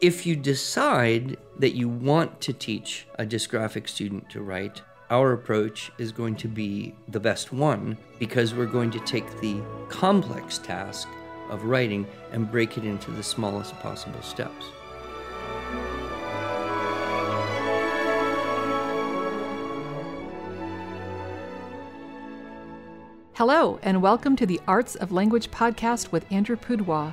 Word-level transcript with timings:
If 0.00 0.24
you 0.24 0.34
decide 0.34 1.36
that 1.58 1.76
you 1.76 1.86
want 1.86 2.40
to 2.40 2.54
teach 2.54 3.06
a 3.18 3.26
dysgraphic 3.26 3.86
student 3.86 4.30
to 4.30 4.40
write, 4.40 4.80
our 5.10 5.34
approach 5.34 5.92
is 5.98 6.10
going 6.10 6.36
to 6.36 6.48
be 6.48 6.94
the 7.08 7.20
best 7.20 7.52
one 7.52 7.98
because 8.18 8.54
we're 8.54 8.64
going 8.64 8.90
to 8.92 9.00
take 9.00 9.28
the 9.42 9.60
complex 9.90 10.56
task 10.56 11.06
of 11.50 11.64
writing 11.64 12.06
and 12.32 12.50
break 12.50 12.78
it 12.78 12.84
into 12.86 13.10
the 13.10 13.22
smallest 13.22 13.78
possible 13.80 14.22
steps. 14.22 14.64
Hello, 23.34 23.78
and 23.82 24.00
welcome 24.00 24.34
to 24.36 24.46
the 24.46 24.60
Arts 24.66 24.94
of 24.94 25.12
Language 25.12 25.50
podcast 25.50 26.10
with 26.10 26.24
Andrew 26.32 26.56
Pudewa, 26.56 27.12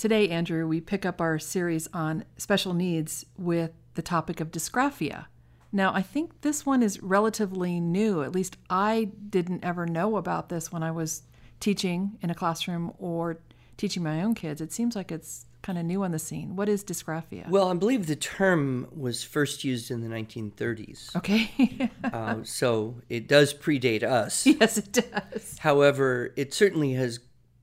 Today, 0.00 0.30
Andrew, 0.30 0.66
we 0.66 0.80
pick 0.80 1.04
up 1.04 1.20
our 1.20 1.38
series 1.38 1.86
on 1.92 2.24
special 2.38 2.72
needs 2.72 3.26
with 3.36 3.72
the 3.96 4.00
topic 4.00 4.40
of 4.40 4.50
dysgraphia. 4.50 5.26
Now, 5.72 5.92
I 5.92 6.00
think 6.00 6.40
this 6.40 6.64
one 6.64 6.82
is 6.82 7.02
relatively 7.02 7.80
new. 7.80 8.22
At 8.22 8.32
least 8.32 8.56
I 8.70 9.10
didn't 9.28 9.62
ever 9.62 9.84
know 9.84 10.16
about 10.16 10.48
this 10.48 10.72
when 10.72 10.82
I 10.82 10.90
was 10.90 11.24
teaching 11.60 12.16
in 12.22 12.30
a 12.30 12.34
classroom 12.34 12.94
or 12.98 13.40
teaching 13.76 14.02
my 14.02 14.22
own 14.22 14.34
kids. 14.34 14.62
It 14.62 14.72
seems 14.72 14.96
like 14.96 15.12
it's 15.12 15.44
kind 15.60 15.78
of 15.78 15.84
new 15.84 16.02
on 16.02 16.12
the 16.12 16.18
scene. 16.18 16.56
What 16.56 16.70
is 16.70 16.82
dysgraphia? 16.82 17.46
Well, 17.50 17.68
I 17.68 17.74
believe 17.74 18.06
the 18.06 18.16
term 18.16 18.88
was 18.96 19.22
first 19.22 19.64
used 19.64 19.90
in 19.90 20.00
the 20.00 20.08
1930s. 20.08 21.14
Okay. 21.14 21.90
uh, 22.04 22.36
so 22.42 23.02
it 23.10 23.28
does 23.28 23.52
predate 23.52 24.02
us. 24.02 24.46
yes, 24.46 24.78
it 24.78 24.92
does. 24.92 25.58
However, 25.58 26.32
it 26.36 26.54
certainly 26.54 26.94
has 26.94 27.20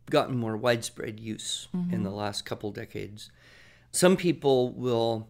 gotten 0.10 0.38
more 0.38 0.58
widespread 0.58 1.20
use 1.20 1.68
mm-hmm. 1.76 1.94
in 1.94 2.04
the 2.04 2.10
last 2.10 2.46
couple 2.46 2.72
decades. 2.72 3.30
Some 3.92 4.18
people 4.18 4.72
will 4.74 5.30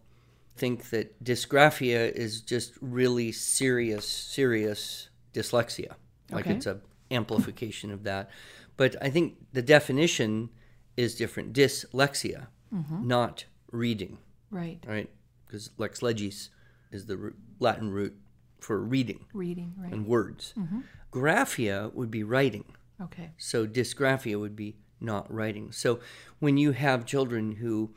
think 0.55 0.89
that 0.89 1.23
dysgraphia 1.23 2.11
is 2.11 2.41
just 2.41 2.73
really 2.81 3.31
serious, 3.31 4.07
serious 4.07 5.09
dyslexia. 5.33 5.95
Like 6.31 6.47
okay. 6.47 6.55
it's 6.55 6.65
a 6.65 6.79
amplification 7.11 7.91
of 7.91 8.03
that. 8.03 8.29
But 8.75 8.95
I 9.01 9.09
think 9.09 9.35
the 9.53 9.61
definition 9.61 10.49
is 10.95 11.15
different. 11.15 11.53
Dyslexia, 11.53 12.47
mm-hmm. 12.73 13.07
not 13.07 13.45
reading. 13.71 14.17
Right. 14.51 14.79
Right. 14.85 15.09
Because 15.45 15.69
lex 15.77 16.01
legis 16.01 16.49
is 16.91 17.05
the 17.05 17.33
Latin 17.59 17.91
root 17.91 18.15
for 18.59 18.79
reading. 18.79 19.25
Reading, 19.33 19.73
right. 19.77 19.91
And 19.91 20.07
words. 20.07 20.53
Mm-hmm. 20.57 20.81
Graphia 21.11 21.93
would 21.93 22.11
be 22.11 22.23
writing. 22.23 22.65
Okay. 23.01 23.31
So 23.37 23.67
dysgraphia 23.67 24.39
would 24.39 24.55
be 24.55 24.75
not 24.99 25.31
writing. 25.31 25.71
So 25.71 25.99
when 26.39 26.57
you 26.57 26.71
have 26.71 27.05
children 27.05 27.53
who 27.53 27.93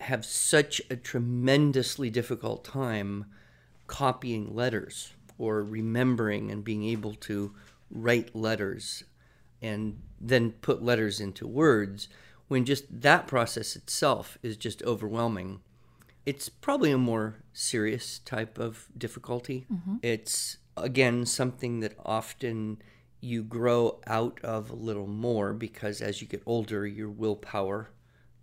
have 0.00 0.24
such 0.24 0.82
a 0.90 0.96
tremendously 0.96 2.10
difficult 2.10 2.64
time 2.64 3.26
copying 3.86 4.54
letters 4.54 5.12
or 5.38 5.62
remembering 5.62 6.50
and 6.50 6.64
being 6.64 6.84
able 6.84 7.14
to 7.14 7.54
write 7.90 8.34
letters 8.34 9.04
and 9.60 10.00
then 10.20 10.50
put 10.50 10.82
letters 10.82 11.20
into 11.20 11.46
words, 11.46 12.08
when 12.48 12.64
just 12.64 12.84
that 13.00 13.26
process 13.26 13.76
itself 13.76 14.36
is 14.42 14.56
just 14.56 14.82
overwhelming, 14.82 15.60
it's 16.26 16.48
probably 16.48 16.90
a 16.90 16.98
more 16.98 17.36
serious 17.52 18.18
type 18.18 18.58
of 18.58 18.88
difficulty. 18.96 19.66
Mm-hmm. 19.72 19.96
It's, 20.02 20.58
again, 20.76 21.26
something 21.26 21.80
that 21.80 21.94
often 22.04 22.82
you 23.22 23.44
grow 23.44 24.00
out 24.06 24.40
of 24.42 24.68
a 24.68 24.74
little 24.74 25.06
more 25.06 25.54
because 25.54 26.02
as 26.02 26.20
you 26.20 26.26
get 26.26 26.42
older, 26.44 26.84
your 26.86 27.08
willpower 27.08 27.88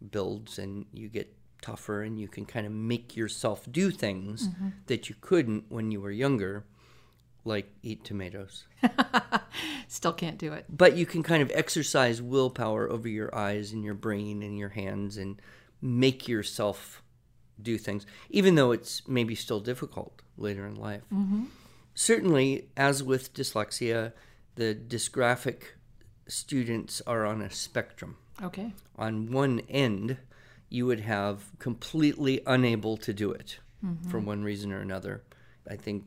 builds 0.10 0.58
and 0.58 0.86
you 0.94 1.10
get 1.10 1.36
tougher 1.62 2.02
and 2.02 2.18
you 2.18 2.30
can 2.30 2.46
kind 2.46 2.66
of 2.66 2.72
make 2.72 3.18
yourself 3.18 3.68
do 3.70 3.92
things 3.92 4.48
mm-hmm. 4.48 4.70
that 4.88 5.10
you 5.10 5.16
couldn't 5.20 5.66
when 5.68 5.92
you 5.92 6.00
were 6.00 6.12
younger, 6.12 6.64
like 7.44 7.70
eat 7.84 8.06
tomatoes. 8.06 8.68
Still 9.90 10.14
can't 10.14 10.38
do 10.38 10.54
it. 10.54 10.66
But 10.70 10.96
you 10.96 11.06
can 11.06 11.24
kind 11.24 11.42
of 11.42 11.52
exercise 11.54 12.22
willpower 12.22 12.90
over 12.90 13.10
your 13.10 13.36
eyes 13.36 13.74
and 13.74 13.84
your 13.84 13.96
brain 13.96 14.42
and 14.42 14.58
your 14.58 14.70
hands 14.70 15.18
and 15.18 15.42
make 15.82 16.26
yourself 16.26 17.04
do 17.62 17.78
things, 17.78 18.06
even 18.30 18.56
though 18.56 18.72
it's 18.72 19.06
maybe 19.10 19.36
still 19.36 19.60
difficult 19.60 20.22
later 20.38 20.66
in 20.66 20.76
life. 20.76 21.04
Mm-hmm. 21.14 21.46
Certainly, 21.94 22.70
as 22.78 23.04
with 23.04 23.34
dyslexia, 23.34 24.14
the 24.60 24.76
dysgraphic 24.76 25.62
students 26.28 27.02
are 27.08 27.26
on 27.26 27.42
a 27.42 27.50
spectrum. 27.50 28.18
Okay. 28.44 28.74
On 28.98 29.32
one 29.32 29.62
end, 29.70 30.18
you 30.68 30.86
would 30.86 31.00
have 31.00 31.46
completely 31.60 32.42
unable 32.46 32.98
to 32.98 33.14
do 33.14 33.32
it 33.32 33.60
mm-hmm. 33.84 34.10
for 34.10 34.20
one 34.20 34.44
reason 34.44 34.74
or 34.74 34.82
another. 34.82 35.24
I 35.66 35.78
think 35.78 36.04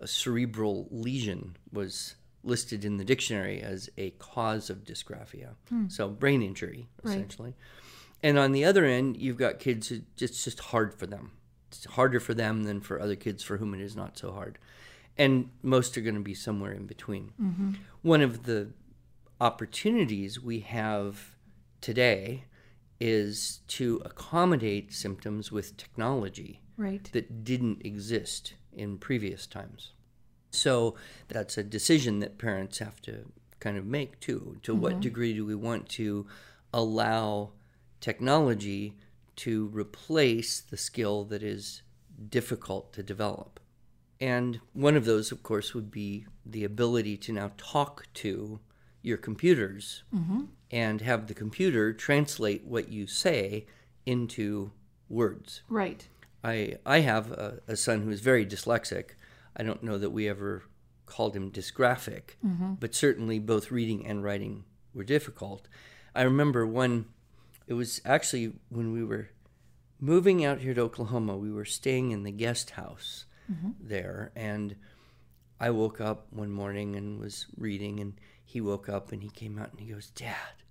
a 0.00 0.06
cerebral 0.08 0.88
lesion 0.90 1.58
was 1.70 2.14
listed 2.42 2.86
in 2.86 2.96
the 2.96 3.04
dictionary 3.04 3.60
as 3.60 3.90
a 3.98 4.12
cause 4.12 4.70
of 4.70 4.84
dysgraphia. 4.84 5.50
Hmm. 5.68 5.88
So 5.88 6.08
brain 6.08 6.42
injury, 6.42 6.88
essentially. 7.04 7.50
Right. 7.50 8.30
And 8.30 8.38
on 8.38 8.52
the 8.52 8.64
other 8.64 8.86
end, 8.86 9.18
you've 9.18 9.36
got 9.36 9.58
kids 9.58 9.88
who 9.88 10.00
it's 10.18 10.44
just 10.44 10.60
hard 10.60 10.94
for 10.94 11.06
them. 11.06 11.32
It's 11.70 11.84
harder 11.84 12.20
for 12.20 12.32
them 12.32 12.62
than 12.62 12.80
for 12.80 12.98
other 12.98 13.16
kids 13.16 13.42
for 13.42 13.58
whom 13.58 13.74
it 13.74 13.82
is 13.82 13.94
not 13.94 14.16
so 14.16 14.32
hard 14.32 14.58
and 15.18 15.50
most 15.62 15.96
are 15.96 16.00
going 16.00 16.14
to 16.14 16.20
be 16.20 16.34
somewhere 16.34 16.72
in 16.72 16.86
between. 16.86 17.32
Mm-hmm. 17.40 17.72
One 18.02 18.22
of 18.22 18.44
the 18.44 18.68
opportunities 19.40 20.40
we 20.40 20.60
have 20.60 21.36
today 21.80 22.44
is 23.00 23.60
to 23.66 24.00
accommodate 24.04 24.92
symptoms 24.92 25.50
with 25.50 25.76
technology 25.76 26.60
right. 26.76 27.10
that 27.12 27.44
didn't 27.44 27.84
exist 27.84 28.54
in 28.72 28.98
previous 28.98 29.46
times. 29.46 29.90
So 30.50 30.94
that's 31.28 31.58
a 31.58 31.64
decision 31.64 32.20
that 32.20 32.38
parents 32.38 32.78
have 32.78 33.00
to 33.02 33.32
kind 33.58 33.76
of 33.76 33.86
make 33.86 34.20
too. 34.20 34.58
To 34.62 34.72
mm-hmm. 34.72 34.80
what 34.80 35.00
degree 35.00 35.34
do 35.34 35.44
we 35.44 35.54
want 35.54 35.88
to 35.90 36.26
allow 36.72 37.50
technology 38.00 38.96
to 39.36 39.68
replace 39.72 40.60
the 40.60 40.76
skill 40.76 41.24
that 41.24 41.42
is 41.42 41.82
difficult 42.28 42.92
to 42.92 43.02
develop? 43.02 43.58
And 44.22 44.60
one 44.72 44.94
of 44.94 45.04
those, 45.04 45.32
of 45.32 45.42
course, 45.42 45.74
would 45.74 45.90
be 45.90 46.26
the 46.46 46.62
ability 46.62 47.16
to 47.16 47.32
now 47.32 47.50
talk 47.56 48.06
to 48.14 48.60
your 49.02 49.16
computers 49.16 50.04
mm-hmm. 50.14 50.42
and 50.70 51.00
have 51.00 51.26
the 51.26 51.34
computer 51.34 51.92
translate 51.92 52.64
what 52.64 52.88
you 52.88 53.08
say 53.08 53.66
into 54.06 54.70
words. 55.08 55.62
Right. 55.68 56.06
I, 56.44 56.76
I 56.86 57.00
have 57.00 57.32
a, 57.32 57.62
a 57.66 57.74
son 57.74 58.02
who 58.02 58.10
is 58.10 58.20
very 58.20 58.46
dyslexic. 58.46 59.16
I 59.56 59.64
don't 59.64 59.82
know 59.82 59.98
that 59.98 60.10
we 60.10 60.28
ever 60.28 60.62
called 61.04 61.34
him 61.34 61.50
dysgraphic, 61.50 62.36
mm-hmm. 62.46 62.74
but 62.74 62.94
certainly 62.94 63.40
both 63.40 63.72
reading 63.72 64.06
and 64.06 64.22
writing 64.22 64.62
were 64.94 65.02
difficult. 65.02 65.66
I 66.14 66.22
remember 66.22 66.64
one, 66.64 67.06
it 67.66 67.74
was 67.74 68.00
actually 68.04 68.52
when 68.68 68.92
we 68.92 69.02
were 69.02 69.30
moving 69.98 70.44
out 70.44 70.60
here 70.60 70.74
to 70.74 70.82
Oklahoma, 70.82 71.36
we 71.36 71.50
were 71.50 71.64
staying 71.64 72.12
in 72.12 72.22
the 72.22 72.30
guest 72.30 72.70
house 72.70 73.24
mm-hmm. 73.50 73.70
there. 73.80 74.32
And 74.36 74.76
I 75.60 75.70
woke 75.70 76.00
up 76.00 76.26
one 76.30 76.50
morning 76.50 76.96
and 76.96 77.20
was 77.20 77.46
reading, 77.56 78.00
and 78.00 78.14
he 78.44 78.60
woke 78.60 78.88
up 78.88 79.12
and 79.12 79.22
he 79.22 79.30
came 79.30 79.58
out 79.58 79.70
and 79.70 79.80
he 79.80 79.92
goes, 79.92 80.10
Dad, 80.10 80.62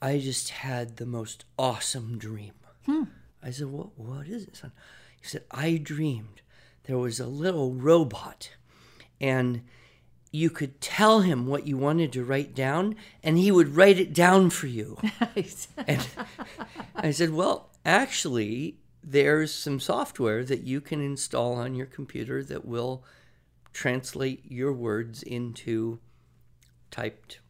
I 0.00 0.18
just 0.18 0.50
had 0.50 0.96
the 0.96 1.06
most 1.06 1.44
awesome 1.58 2.18
dream. 2.18 2.54
Hmm. 2.86 3.04
I 3.42 3.50
said, 3.50 3.66
What 3.68 3.98
what 3.98 4.26
is 4.26 4.44
it, 4.44 4.56
son? 4.56 4.72
He 5.20 5.26
said, 5.26 5.44
I 5.50 5.76
dreamed 5.76 6.42
there 6.84 6.98
was 6.98 7.20
a 7.20 7.26
little 7.26 7.72
robot 7.72 8.50
and 9.20 9.62
you 10.32 10.50
could 10.50 10.80
tell 10.80 11.20
him 11.20 11.46
what 11.46 11.66
you 11.66 11.76
wanted 11.76 12.12
to 12.12 12.24
write 12.24 12.54
down 12.54 12.96
and 13.22 13.38
he 13.38 13.52
would 13.52 13.76
write 13.76 13.98
it 13.98 14.12
down 14.12 14.50
for 14.50 14.66
you. 14.66 14.98
Nice. 15.36 15.68
and 15.86 16.06
I 16.96 17.10
said, 17.10 17.30
Well, 17.30 17.70
actually, 17.84 18.78
there's 19.02 19.52
some 19.52 19.80
software 19.80 20.44
that 20.44 20.62
you 20.62 20.80
can 20.80 21.00
install 21.00 21.54
on 21.54 21.74
your 21.74 21.86
computer 21.86 22.42
that 22.44 22.64
will 22.64 23.04
translate 23.72 24.44
your 24.50 24.72
words 24.72 25.22
into 25.22 25.98
typed 26.90 27.40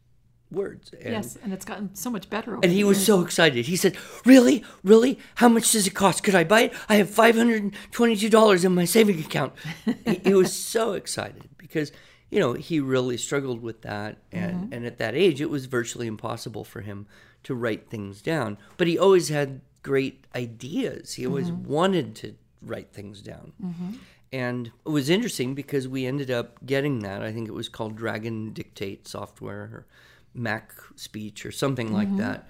words. 0.53 0.91
And, 0.93 1.13
yes, 1.13 1.37
and 1.43 1.53
it's 1.53 1.65
gotten 1.65 1.93
so 1.95 2.09
much 2.09 2.29
better. 2.29 2.53
Over 2.53 2.61
and 2.63 2.71
he 2.71 2.83
was 2.83 3.03
so 3.03 3.21
excited. 3.21 3.65
He 3.65 3.75
said, 3.75 3.97
"Really, 4.25 4.63
really? 4.83 5.19
How 5.35 5.49
much 5.49 5.71
does 5.71 5.85
it 5.85 5.93
cost? 5.93 6.23
Could 6.23 6.35
I 6.35 6.43
buy 6.43 6.61
it? 6.63 6.73
I 6.87 6.95
have 6.95 7.09
five 7.09 7.35
hundred 7.35 7.63
and 7.63 7.73
twenty-two 7.91 8.29
dollars 8.29 8.63
in 8.63 8.73
my 8.73 8.85
saving 8.85 9.19
account." 9.19 9.53
he, 10.05 10.15
he 10.23 10.33
was 10.33 10.53
so 10.53 10.93
excited 10.93 11.49
because 11.57 11.91
you 12.29 12.39
know 12.39 12.53
he 12.53 12.79
really 12.79 13.17
struggled 13.17 13.61
with 13.61 13.81
that, 13.81 14.17
and 14.31 14.55
mm-hmm. 14.55 14.73
and 14.73 14.85
at 14.85 14.97
that 14.99 15.15
age, 15.15 15.41
it 15.41 15.49
was 15.49 15.65
virtually 15.65 16.07
impossible 16.07 16.63
for 16.63 16.81
him 16.81 17.07
to 17.43 17.53
write 17.53 17.89
things 17.89 18.21
down. 18.21 18.57
But 18.77 18.87
he 18.87 18.97
always 18.97 19.29
had 19.29 19.61
great 19.83 20.25
ideas. 20.35 21.13
He 21.13 21.27
always 21.27 21.51
mm-hmm. 21.51 21.69
wanted 21.69 22.15
to 22.15 22.35
write 22.61 22.91
things 22.91 23.21
down. 23.21 23.53
Mm-hmm. 23.63 23.91
And 24.31 24.71
it 24.85 24.89
was 24.89 25.09
interesting 25.09 25.53
because 25.53 25.87
we 25.87 26.07
ended 26.07 26.31
up 26.31 26.65
getting 26.65 26.99
that. 26.99 27.21
I 27.21 27.31
think 27.31 27.47
it 27.47 27.53
was 27.53 27.69
called 27.69 27.95
Dragon 27.95 28.51
Dictate 28.51 29.07
software 29.07 29.61
or 29.61 29.85
Mac 30.33 30.73
Speech 30.95 31.45
or 31.45 31.51
something 31.51 31.93
like 31.93 32.07
mm-hmm. 32.07 32.17
that. 32.17 32.47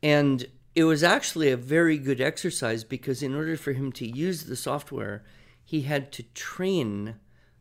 And 0.00 0.46
it 0.76 0.84
was 0.84 1.02
actually 1.02 1.50
a 1.50 1.56
very 1.56 1.98
good 1.98 2.20
exercise 2.20 2.84
because 2.84 3.20
in 3.20 3.34
order 3.34 3.56
for 3.56 3.72
him 3.72 3.90
to 3.92 4.06
use 4.06 4.44
the 4.44 4.54
software, 4.54 5.24
he 5.64 5.82
had 5.82 6.12
to 6.12 6.22
train 6.34 7.16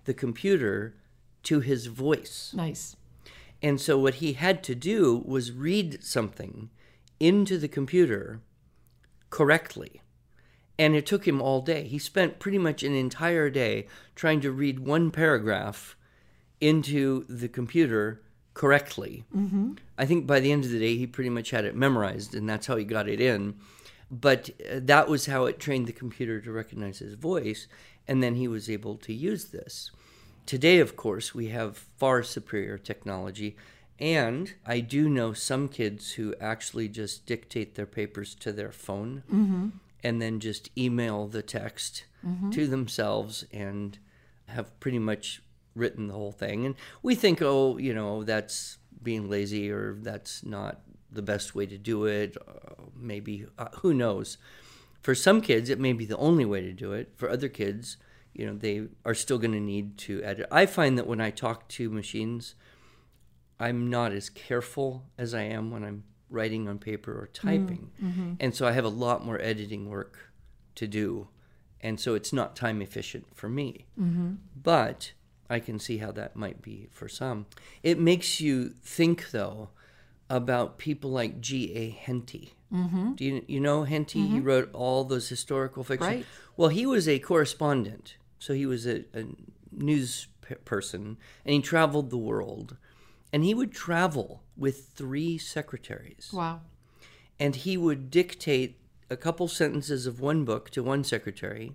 the 0.06 0.13
computer 0.13 0.95
to 1.44 1.59
his 1.62 1.88
voice. 1.88 2.54
nice. 2.56 2.95
And 3.62 3.81
so 3.81 3.98
what 3.98 4.15
he 4.15 4.33
had 4.33 4.63
to 4.65 4.75
do 4.75 5.24
was 5.25 5.51
read 5.51 6.04
something 6.04 6.69
into 7.19 7.57
the 7.57 7.68
computer 7.68 8.42
correctly. 9.30 10.02
And 10.80 10.96
it 10.96 11.06
took 11.06 11.28
him 11.28 11.42
all 11.42 11.62
day. 11.62 11.84
He 11.88 11.98
spent 11.98 12.40
pretty 12.40 12.60
much 12.60 12.84
an 12.84 12.94
entire 12.94 13.50
day 13.50 13.88
trying 14.16 14.42
to 14.42 14.52
read 14.52 14.80
one 14.80 15.10
paragraph 15.12 15.96
into 16.62 17.26
the 17.28 17.48
computer 17.48 18.22
correctly. 18.54 19.24
Mm-hmm. 19.36 19.74
I 19.98 20.06
think 20.06 20.28
by 20.28 20.40
the 20.40 20.52
end 20.52 20.66
of 20.66 20.72
the 20.72 20.80
day, 20.80 20.98
he 20.98 21.08
pretty 21.08 21.30
much 21.30 21.52
had 21.52 21.66
it 21.66 21.76
memorized, 21.76 22.36
and 22.36 22.50
that's 22.50 22.68
how 22.68 22.76
he 22.76 22.84
got 22.84 23.08
it 23.08 23.22
in. 23.22 23.56
But 24.10 24.50
uh, 24.62 24.80
that 24.84 25.08
was 25.08 25.26
how 25.26 25.46
it 25.46 25.60
trained 25.60 25.88
the 25.88 25.94
computer 25.94 26.42
to 26.42 26.52
recognize 26.52 27.00
his 27.00 27.14
voice, 27.14 27.68
and 28.08 28.24
then 28.24 28.36
he 28.36 28.48
was 28.48 28.70
able 28.70 28.96
to 28.98 29.14
use 29.14 29.46
this. 29.46 29.92
Today, 30.46 30.80
of 30.80 30.96
course, 30.96 31.36
we 31.36 31.50
have 31.50 31.78
far 31.98 32.24
superior 32.24 32.78
technology, 32.78 33.58
and 34.00 34.54
I 34.66 34.80
do 34.80 35.10
know 35.10 35.34
some 35.34 35.68
kids 35.68 36.12
who 36.14 36.36
actually 36.40 36.88
just 36.88 37.26
dictate 37.26 37.76
their 37.76 37.86
papers 37.88 38.36
to 38.36 38.52
their 38.52 38.72
phone 38.72 39.24
and 40.04 40.22
then 40.22 40.40
just 40.40 40.70
email 40.78 41.28
the 41.28 41.42
text 41.42 42.06
to 42.52 42.68
themselves 42.68 43.46
and 43.54 43.98
have 44.48 44.78
pretty 44.80 45.00
much 45.00 45.42
written 45.76 46.08
the 46.08 46.14
whole 46.14 46.32
thing. 46.32 46.66
And 46.66 46.76
we 47.02 47.16
think, 47.16 47.42
oh, 47.42 47.78
you 47.78 47.94
know, 47.94 48.24
that's 48.24 48.78
being 49.02 49.30
lazy 49.30 49.70
or 49.72 49.96
that's 50.02 50.44
not 50.44 50.82
the 51.12 51.22
best 51.22 51.56
way 51.56 51.66
to 51.66 51.78
do 51.78 52.06
it. 52.06 52.36
Uh, 52.48 52.74
maybe, 52.96 53.46
uh, 53.58 53.70
who 53.82 53.94
knows? 53.94 54.38
For 55.02 55.16
some 55.16 55.42
kids, 55.42 55.70
it 55.70 55.80
may 55.80 55.94
be 55.94 56.06
the 56.06 56.18
only 56.18 56.44
way 56.46 56.62
to 56.62 56.74
do 56.74 56.92
it. 56.94 57.14
For 57.16 57.30
other 57.30 57.48
kids, 57.48 57.98
you 58.34 58.46
know, 58.46 58.56
they 58.56 58.88
are 59.06 59.14
still 59.16 59.38
going 59.38 59.54
to 59.54 59.60
need 59.60 59.98
to 60.00 60.22
edit. 60.24 60.48
I 60.52 60.66
find 60.66 60.98
that 60.98 61.08
when 61.08 61.22
I 61.22 61.32
talk 61.32 61.68
to 61.70 61.90
machines, 61.90 62.56
I'm 63.59 63.89
not 63.89 64.12
as 64.12 64.30
careful 64.30 65.06
as 65.18 65.33
I 65.33 65.44
am 65.44 65.71
when 65.71 65.83
I'm 65.83 66.04
writing 66.30 66.68
on 66.68 66.80
paper 66.80 67.12
or 67.12 67.27
mm, 67.27 67.33
typing. 67.33 67.92
Mm-hmm. 68.04 68.33
And 68.39 68.56
so 68.56 68.68
I 68.68 68.71
have 68.71 68.86
a 68.86 68.89
lot 68.89 69.25
more 69.25 69.39
editing 69.42 69.89
work 69.89 70.31
to 70.75 70.88
do. 70.88 71.30
And 71.81 72.00
so 72.00 72.15
it's 72.15 72.33
not 72.33 72.56
time 72.56 72.81
efficient 72.81 73.27
for 73.36 73.50
me. 73.50 73.88
Mm-hmm. 74.00 74.33
But 74.62 75.13
I 75.50 75.59
can 75.59 75.80
see 75.80 75.98
how 75.98 76.12
that 76.13 76.36
might 76.36 76.62
be 76.62 76.88
for 76.92 77.07
some. 77.07 77.45
It 77.83 78.00
makes 78.00 78.42
you 78.42 78.69
think, 78.69 79.31
though, 79.31 79.69
about 80.30 80.77
people 80.77 81.12
like 81.12 81.39
G.A. 81.39 81.89
Henty. 81.89 82.54
Mm-hmm. 82.74 83.13
Do 83.13 83.24
you, 83.24 83.45
you 83.48 83.59
know 83.59 83.83
Henty? 83.83 84.21
He 84.21 84.38
mm-hmm. 84.38 84.44
wrote 84.44 84.69
all 84.74 85.04
those 85.04 85.30
historical 85.30 85.83
fiction. 85.83 86.07
Right. 86.07 86.25
Well, 86.57 86.69
he 86.69 86.86
was 86.86 87.07
a 87.07 87.19
correspondent. 87.19 88.18
So 88.39 88.54
he 88.54 88.65
was 88.65 88.86
a, 88.86 89.06
a 89.13 89.25
news 89.71 90.27
p- 90.42 90.56
person 90.56 91.18
and 91.45 91.54
he 91.54 91.62
traveled 91.62 92.09
the 92.09 92.18
world. 92.18 92.77
And 93.34 93.44
he 93.44 93.54
would 93.54 93.72
travel 93.72 94.44
with 94.56 94.90
three 94.96 95.38
secretaries 95.38 96.32
Wow. 96.34 96.62
and 97.40 97.56
he 97.56 97.78
would 97.78 98.10
dictate 98.10 98.78
a 99.10 99.18
couple 99.18 99.48
sentences 99.48 100.06
of 100.06 100.20
one 100.20 100.44
book 100.46 100.70
to 100.72 100.84
one 100.84 101.04
secretary, 101.04 101.74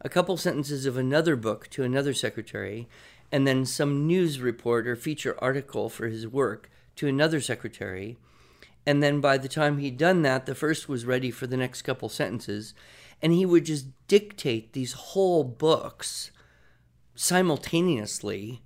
a 0.00 0.08
couple 0.08 0.36
sentences 0.36 0.86
of 0.86 0.96
another 0.96 1.36
book 1.36 1.68
to 1.68 1.84
another 1.84 2.12
secretary, 2.14 2.88
and 3.32 3.46
then 3.46 3.64
some 3.64 4.06
news 4.06 4.40
report 4.40 4.86
or 4.86 4.96
feature 4.96 5.36
article 5.42 5.88
for 5.88 6.08
his 6.08 6.26
work 6.26 6.70
to 6.96 7.06
another 7.06 7.40
secretary. 7.40 8.18
And 8.86 9.02
then 9.02 9.20
by 9.20 9.38
the 9.38 9.48
time 9.48 9.78
he'd 9.78 9.98
done 9.98 10.22
that, 10.22 10.46
the 10.46 10.54
first 10.54 10.88
was 10.88 11.04
ready 11.04 11.30
for 11.30 11.46
the 11.46 11.56
next 11.56 11.82
couple 11.82 12.08
sentences. 12.08 12.74
And 13.22 13.32
he 13.32 13.44
would 13.46 13.66
just 13.66 13.86
dictate 14.08 14.72
these 14.72 14.94
whole 14.94 15.44
books 15.44 16.30
simultaneously 17.14 18.62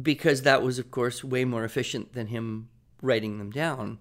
because 0.00 0.42
that 0.42 0.62
was, 0.62 0.78
of 0.78 0.90
course, 0.90 1.24
way 1.24 1.44
more 1.44 1.64
efficient 1.64 2.12
than 2.12 2.28
him 2.28 2.68
writing 3.02 3.38
them 3.38 3.50
down. 3.50 3.98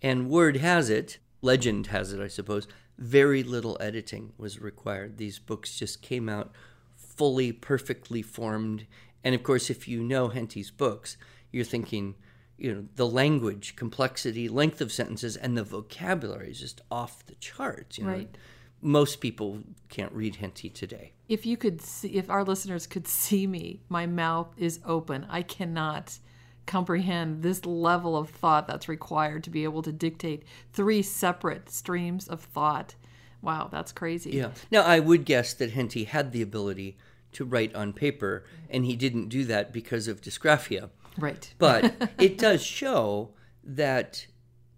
And 0.00 0.28
word 0.28 0.56
has 0.58 0.90
it, 0.90 1.18
legend 1.40 1.88
has 1.88 2.12
it, 2.12 2.20
I 2.20 2.28
suppose, 2.28 2.66
very 2.98 3.42
little 3.42 3.76
editing 3.80 4.32
was 4.36 4.60
required. 4.60 5.18
These 5.18 5.38
books 5.38 5.78
just 5.78 6.02
came 6.02 6.28
out 6.28 6.52
fully, 6.96 7.52
perfectly 7.52 8.22
formed. 8.22 8.86
And 9.24 9.34
of 9.34 9.42
course, 9.42 9.70
if 9.70 9.88
you 9.88 10.02
know 10.02 10.28
Henty's 10.28 10.70
books, 10.70 11.16
you're 11.50 11.64
thinking, 11.64 12.14
you 12.56 12.72
know, 12.72 12.84
the 12.96 13.06
language, 13.06 13.76
complexity, 13.76 14.48
length 14.48 14.80
of 14.80 14.92
sentences, 14.92 15.36
and 15.36 15.56
the 15.56 15.64
vocabulary 15.64 16.50
is 16.50 16.60
just 16.60 16.80
off 16.90 17.26
the 17.26 17.34
charts. 17.36 17.98
You 17.98 18.04
know? 18.04 18.12
Right. 18.12 18.36
Most 18.80 19.20
people 19.20 19.60
can't 19.88 20.12
read 20.12 20.36
Henty 20.36 20.68
today. 20.68 21.12
If 21.32 21.46
you 21.46 21.56
could 21.56 21.80
see, 21.80 22.08
if 22.08 22.28
our 22.28 22.44
listeners 22.44 22.86
could 22.86 23.08
see 23.08 23.46
me, 23.46 23.80
my 23.88 24.04
mouth 24.04 24.52
is 24.58 24.80
open. 24.84 25.26
I 25.30 25.40
cannot 25.40 26.18
comprehend 26.66 27.42
this 27.42 27.64
level 27.64 28.18
of 28.18 28.28
thought 28.28 28.66
that's 28.66 28.86
required 28.86 29.42
to 29.44 29.50
be 29.50 29.64
able 29.64 29.80
to 29.80 29.92
dictate 29.92 30.42
three 30.74 31.00
separate 31.00 31.70
streams 31.70 32.28
of 32.28 32.42
thought. 32.42 32.96
Wow, 33.40 33.70
that's 33.72 33.92
crazy. 33.92 34.32
Yeah. 34.32 34.50
Now, 34.70 34.82
I 34.82 35.00
would 35.00 35.24
guess 35.24 35.54
that 35.54 35.70
Henty 35.70 36.04
had 36.04 36.32
the 36.32 36.42
ability 36.42 36.98
to 37.32 37.46
write 37.46 37.74
on 37.74 37.94
paper, 37.94 38.44
and 38.68 38.84
he 38.84 38.94
didn't 38.94 39.30
do 39.30 39.46
that 39.46 39.72
because 39.72 40.08
of 40.08 40.20
dysgraphia. 40.20 40.90
Right. 41.16 41.50
But 41.56 42.10
it 42.18 42.36
does 42.36 42.62
show 42.62 43.30
that 43.64 44.26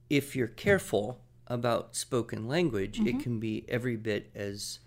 if 0.09 0.37
you're 0.37 0.47
careful 0.47 1.21
about 1.49 1.97
spoken 1.97 2.47
language, 2.47 3.01
it 3.01 3.07
mm-hmm. 3.07 3.19
can 3.19 3.41
be 3.41 3.65
every 3.69 3.97
bit 3.97 4.31
as 4.37 4.79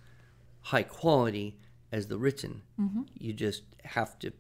high 0.72 0.84
quality 0.84 1.58
as 1.92 2.08
the 2.08 2.18
written. 2.18 2.62
Mm-hmm. 2.80 3.04
You 3.18 3.34
just 3.34 3.64
have 3.84 4.18
to 4.20 4.32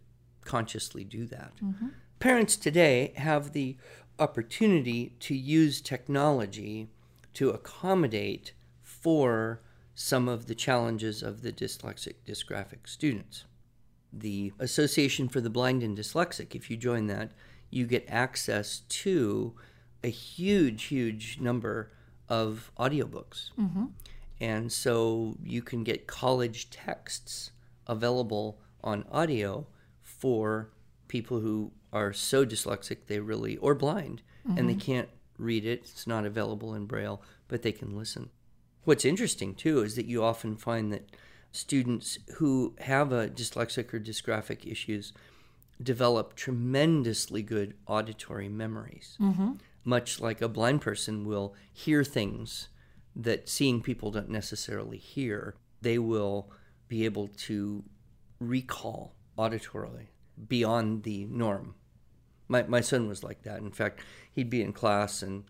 consciously 0.44 1.04
do 1.04 1.26
that. 1.28 1.54
Mm-hmm. 1.64 1.88
Parents 2.20 2.56
today 2.56 3.14
have 3.16 3.54
the 3.54 3.78
opportunity 4.20 5.14
to 5.20 5.36
use 5.36 5.82
technology 5.82 6.90
to 7.34 7.50
accommodate 7.50 8.54
for 8.82 9.62
some 9.94 10.28
of 10.28 10.48
the 10.48 10.56
challenges 10.56 11.22
of 11.22 11.42
the 11.42 11.52
dyslexic 11.52 12.16
dysgraphic 12.26 12.88
students 12.88 13.46
the 14.14 14.54
Association 14.60 15.28
for 15.28 15.42
the 15.42 15.50
Blind 15.50 15.84
and 15.84 15.98
Dyslexic, 15.98 16.56
if 16.56 16.70
you 16.70 16.78
join 16.78 17.08
that, 17.08 17.32
you 17.70 17.86
get 17.86 18.06
access 18.08 18.82
to 18.90 19.54
a 20.04 20.10
huge, 20.10 20.84
huge 20.84 21.40
number 21.40 21.92
of 22.30 22.72
audiobooks. 22.78 23.52
Mm-hmm. 23.60 23.86
And 24.39 24.72
so 24.72 25.38
you 25.44 25.62
can 25.62 25.84
get 25.84 26.08
college 26.08 26.70
texts 26.70 27.51
available 27.88 28.60
on 28.84 29.06
audio 29.12 29.67
for 30.01 30.70
people 31.08 31.39
who 31.39 31.72
are 31.91 32.13
so 32.13 32.46
dyslexic 32.46 33.08
they 33.08 33.20
really, 33.20 33.58
or 33.58 33.74
blind, 33.74 34.22
and 34.46 34.70
they 34.70 34.74
mm-hmm. 34.74 34.79
can't 34.79 35.10
read 35.38 35.65
it. 35.65 35.82
It's 35.82 36.08
not 36.08 36.25
available 36.25 36.74
in 36.74 36.86
Braille, 36.86 37.22
but 37.48 37.62
they 37.62 37.72
can 37.72 37.96
listen. 37.96 38.29
What's 38.84 39.06
interesting 39.06 39.56
too 39.56 39.82
is 39.82 39.96
that 39.96 40.06
you 40.06 40.24
often 40.24 40.56
find 40.56 40.91
that 40.94 41.10
students 41.51 42.20
who 42.36 42.75
have 42.79 43.12
a 43.12 43.29
dyslexic 43.29 43.94
or 43.94 44.00
dysgraphic 44.00 44.70
issues 44.70 45.13
develop 45.82 46.36
tremendously 46.36 47.41
good 47.41 47.75
auditory 47.88 48.50
memories. 48.50 49.17
Mm-hmm. 49.20 49.53
Much 49.84 50.20
like 50.20 50.41
a 50.41 50.50
blind 50.50 50.82
person 50.82 51.25
will 51.25 51.53
hear 51.72 52.03
things 52.03 52.70
that 53.18 53.50
seeing 53.50 53.82
people 53.82 54.12
don't 54.12 54.30
necessarily 54.30 54.98
hear, 54.98 55.56
they 55.82 55.98
will 55.98 56.52
be 56.88 57.04
able 57.04 57.28
to 57.28 57.84
recall 58.40 59.16
auditorily 59.38 60.08
beyond 60.48 61.04
the 61.04 61.26
norm. 61.26 61.74
My, 62.48 62.64
my 62.64 62.82
son 62.82 63.08
was 63.08 63.24
like 63.24 63.42
that. 63.42 63.60
In 63.60 63.72
fact, 63.72 64.02
he'd 64.32 64.50
be 64.50 64.62
in 64.62 64.72
class 64.72 65.22
and 65.22 65.44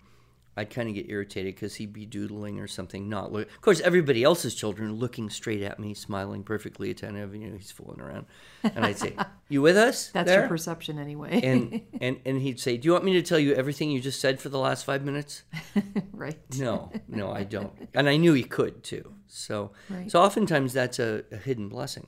I'd 0.58 0.70
kind 0.72 0.90
of 0.90 0.96
get 0.96 1.10
irritated 1.10 1.56
because 1.56 1.76
he'd 1.76 1.94
be 1.94 2.06
doodling 2.06 2.60
or 2.60 2.68
something. 2.68 3.08
Not 3.08 3.32
look. 3.32 3.48
Of 3.48 3.62
course, 3.62 3.80
everybody 3.80 4.24
else's 4.24 4.56
children 4.56 4.90
are 4.90 4.94
looking 4.94 5.30
straight 5.30 5.62
at 5.62 5.80
me, 5.80 5.94
smiling, 5.94 6.44
perfectly 6.44 6.90
attentive. 6.90 7.34
You 7.36 7.48
know, 7.52 7.58
he's 7.58 7.72
fooling 7.72 8.02
around, 8.02 8.26
and 8.64 8.84
I'd 8.84 8.98
say, 8.98 9.16
"You 9.50 9.62
with 9.62 9.78
us?" 9.78 10.10
That's 10.12 10.28
there?" 10.28 10.40
your 10.42 10.48
perception 10.50 10.98
anyway. 11.00 11.40
and 11.44 11.82
and 12.02 12.20
and 12.26 12.42
he'd 12.42 12.60
say, 12.60 12.76
"Do 12.76 12.88
you 12.88 12.92
want 12.94 13.06
me 13.06 13.14
to 13.14 13.22
tell 13.22 13.40
you 13.40 13.54
everything 13.54 13.92
you 13.92 14.02
just 14.02 14.20
said 14.20 14.40
for 14.42 14.50
the 14.50 14.60
last 14.60 14.84
five 14.84 15.06
minutes?" 15.06 15.44
right. 16.12 16.40
No, 16.58 16.92
no, 17.08 17.32
I 17.32 17.44
don't. 17.44 17.72
And 17.94 18.10
I 18.10 18.18
knew 18.18 18.34
he 18.34 18.44
could 18.44 18.84
too. 18.84 19.14
So, 19.28 19.72
Right. 19.90 20.10
so 20.10 20.22
oftentimes 20.22 20.74
that's 20.74 21.00
a, 21.00 21.24
a 21.32 21.38
hidden 21.38 21.70
blessing. 21.70 22.08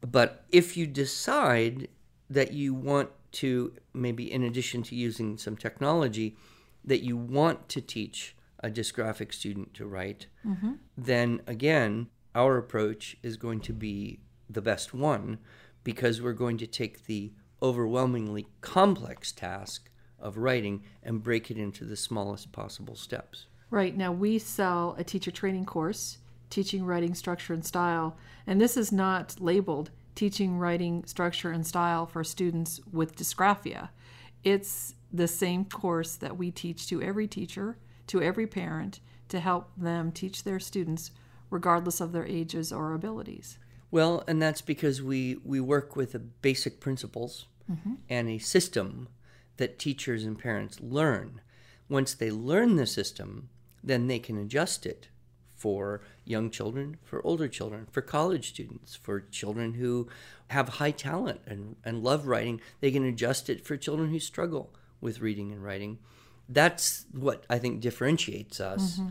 But 0.00 0.44
if 0.50 0.76
you 0.76 0.86
decide 0.86 1.88
that 2.30 2.52
you 2.52 2.74
want 2.74 3.10
to, 3.32 3.72
maybe 3.92 4.30
in 4.30 4.42
addition 4.44 4.82
to 4.84 4.94
using 4.94 5.38
some 5.38 5.56
technology, 5.56 6.36
that 6.84 7.02
you 7.02 7.16
want 7.16 7.68
to 7.70 7.80
teach 7.80 8.36
a 8.60 8.70
dysgraphic 8.70 9.32
student 9.32 9.74
to 9.74 9.86
write, 9.86 10.26
mm-hmm. 10.46 10.72
then 10.96 11.40
again, 11.46 12.08
our 12.34 12.56
approach 12.56 13.16
is 13.22 13.36
going 13.36 13.60
to 13.60 13.72
be 13.72 14.20
the 14.48 14.62
best 14.62 14.92
one 14.94 15.38
because 15.82 16.20
we're 16.20 16.32
going 16.32 16.58
to 16.58 16.66
take 16.66 17.06
the 17.06 17.32
overwhelmingly 17.62 18.46
complex 18.60 19.32
task 19.32 19.90
of 20.18 20.38
writing 20.38 20.82
and 21.02 21.22
break 21.22 21.50
it 21.50 21.58
into 21.58 21.84
the 21.84 21.96
smallest 21.96 22.52
possible 22.52 22.96
steps. 22.96 23.46
Right. 23.70 23.96
Now, 23.96 24.12
we 24.12 24.38
sell 24.38 24.94
a 24.98 25.04
teacher 25.04 25.30
training 25.30 25.66
course, 25.66 26.18
Teaching 26.50 26.84
Writing 26.84 27.14
Structure 27.14 27.52
and 27.52 27.64
Style, 27.64 28.16
and 28.46 28.60
this 28.60 28.76
is 28.76 28.92
not 28.92 29.40
labeled 29.40 29.90
Teaching 30.14 30.58
Writing 30.58 31.04
Structure 31.04 31.50
and 31.50 31.66
Style 31.66 32.06
for 32.06 32.22
students 32.22 32.80
with 32.92 33.16
dysgraphia. 33.16 33.88
It's 34.44 34.94
the 35.14 35.28
same 35.28 35.64
course 35.64 36.16
that 36.16 36.36
we 36.36 36.50
teach 36.50 36.88
to 36.88 37.00
every 37.00 37.28
teacher, 37.28 37.78
to 38.08 38.20
every 38.20 38.48
parent, 38.48 38.98
to 39.28 39.38
help 39.38 39.70
them 39.76 40.10
teach 40.10 40.42
their 40.42 40.58
students 40.58 41.12
regardless 41.50 42.00
of 42.00 42.10
their 42.10 42.26
ages 42.26 42.72
or 42.72 42.92
abilities. 42.92 43.58
Well, 43.92 44.24
and 44.26 44.42
that's 44.42 44.60
because 44.60 45.00
we, 45.00 45.36
we 45.44 45.60
work 45.60 45.94
with 45.94 46.12
the 46.12 46.18
basic 46.18 46.80
principles 46.80 47.46
mm-hmm. 47.70 47.94
and 48.08 48.28
a 48.28 48.38
system 48.38 49.08
that 49.56 49.78
teachers 49.78 50.24
and 50.24 50.36
parents 50.36 50.80
learn. 50.80 51.40
Once 51.88 52.12
they 52.12 52.32
learn 52.32 52.74
the 52.74 52.86
system, 52.86 53.50
then 53.84 54.08
they 54.08 54.18
can 54.18 54.36
adjust 54.36 54.84
it 54.84 55.08
for 55.54 56.00
young 56.24 56.50
children, 56.50 56.96
for 57.04 57.24
older 57.24 57.46
children, 57.46 57.86
for 57.92 58.02
college 58.02 58.48
students, 58.48 58.96
for 58.96 59.20
children 59.20 59.74
who 59.74 60.08
have 60.48 60.68
high 60.70 60.90
talent 60.90 61.40
and, 61.46 61.76
and 61.84 62.02
love 62.02 62.26
writing. 62.26 62.60
They 62.80 62.90
can 62.90 63.04
adjust 63.04 63.48
it 63.48 63.64
for 63.64 63.76
children 63.76 64.10
who 64.10 64.18
struggle 64.18 64.74
with 65.04 65.20
reading 65.20 65.52
and 65.52 65.62
writing. 65.62 65.98
That's 66.48 67.06
what 67.12 67.44
I 67.48 67.58
think 67.58 67.80
differentiates 67.80 68.58
us 68.58 68.98
mm-hmm. 68.98 69.08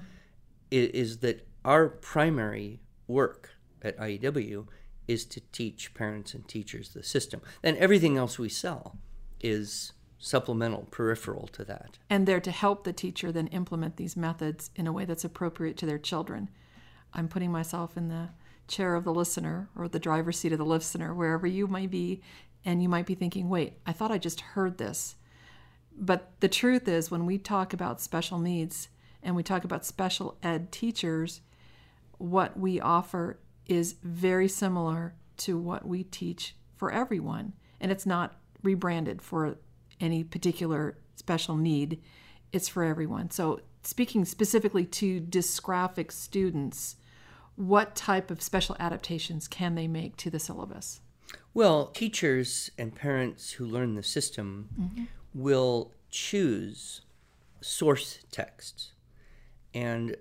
i- 0.72 0.92
is 0.94 1.20
that 1.20 1.48
our 1.64 1.88
primary 1.88 2.82
work 3.08 3.52
at 3.82 3.98
IEW 3.98 4.68
is 5.08 5.26
to 5.26 5.40
teach 5.52 5.94
parents 5.94 6.34
and 6.34 6.48
teachers 6.48 6.90
the 6.90 7.04
system. 7.04 7.42
And 7.62 7.78
everything 7.78 8.18
else 8.18 8.38
we 8.40 8.50
sell 8.50 8.98
is 9.40 9.94
supplemental, 10.18 10.88
peripheral 10.90 11.48
to 11.48 11.66
that. 11.66 11.98
and 12.10 12.26
they're 12.26 12.40
to 12.40 12.52
help 12.52 12.84
the 12.86 12.94
teacher 12.94 13.32
then 13.32 13.48
implement 13.48 13.98
these 13.98 14.16
methods 14.16 14.72
in 14.76 14.88
a 14.88 14.92
way 14.94 15.04
that's 15.06 15.26
appropriate 15.26 15.76
to 15.78 15.86
their 15.86 16.00
children. 16.00 16.50
I'm 17.14 17.28
putting 17.28 17.52
myself 17.52 17.98
in 17.98 18.08
the 18.08 18.30
chair 18.68 18.96
of 18.96 19.04
the 19.04 19.14
listener 19.14 19.70
or 19.76 19.90
the 19.90 20.00
driver's 20.00 20.40
seat 20.40 20.54
of 20.54 20.60
the 20.60 20.66
listener, 20.66 21.14
wherever 21.14 21.46
you 21.46 21.68
might 21.68 21.92
be, 21.92 22.22
and 22.64 22.82
you 22.82 22.88
might 22.88 23.06
be 23.06 23.16
thinking, 23.16 23.50
wait, 23.50 23.74
I 23.86 23.92
thought 23.92 24.12
I 24.12 24.18
just 24.18 24.40
heard 24.40 24.78
this. 24.78 25.16
But 25.98 26.32
the 26.40 26.48
truth 26.48 26.88
is, 26.88 27.12
when 27.12 27.26
we 27.26 27.38
talk 27.38 27.74
about 27.74 28.02
special 28.02 28.40
needs 28.40 28.90
and 29.22 29.36
we 29.36 29.44
talk 29.44 29.64
about 29.64 29.86
special 29.86 30.38
ed 30.44 30.72
teachers, 30.72 31.42
what 32.18 32.58
we 32.58 32.80
offer 32.80 33.40
is 33.68 33.96
very 34.04 34.48
similar 34.48 35.14
to 35.38 35.58
what 35.58 35.88
we 35.88 36.04
teach 36.04 36.56
for 36.76 36.92
everyone. 36.92 37.54
And 37.80 37.92
it's 37.92 38.06
not 38.06 38.36
rebranded 38.62 39.22
for 39.22 39.58
any 40.00 40.24
particular 40.24 40.98
special 41.16 41.56
need, 41.56 42.02
it's 42.52 42.68
for 42.68 42.84
everyone. 42.84 43.30
So, 43.30 43.62
speaking 43.84 44.26
specifically 44.26 44.86
to 44.86 45.22
dysgraphic 45.22 46.12
students, 46.12 46.96
what 47.56 47.96
type 47.96 48.32
of 48.32 48.42
special 48.42 48.76
adaptations 48.80 49.48
can 49.48 49.76
they 49.76 49.88
make 49.88 50.18
to 50.18 50.30
the 50.30 50.40
syllabus? 50.40 51.02
Well, 51.54 51.88
teachers 51.88 52.72
and 52.78 52.96
parents 52.96 53.52
who 53.52 53.66
learn 53.66 53.96
the 53.96 54.04
system 54.04 54.70
mm-hmm. 54.80 55.04
Will 55.34 55.94
choose 56.10 57.02
source 57.62 58.20
texts. 58.32 58.92
And 59.74 60.16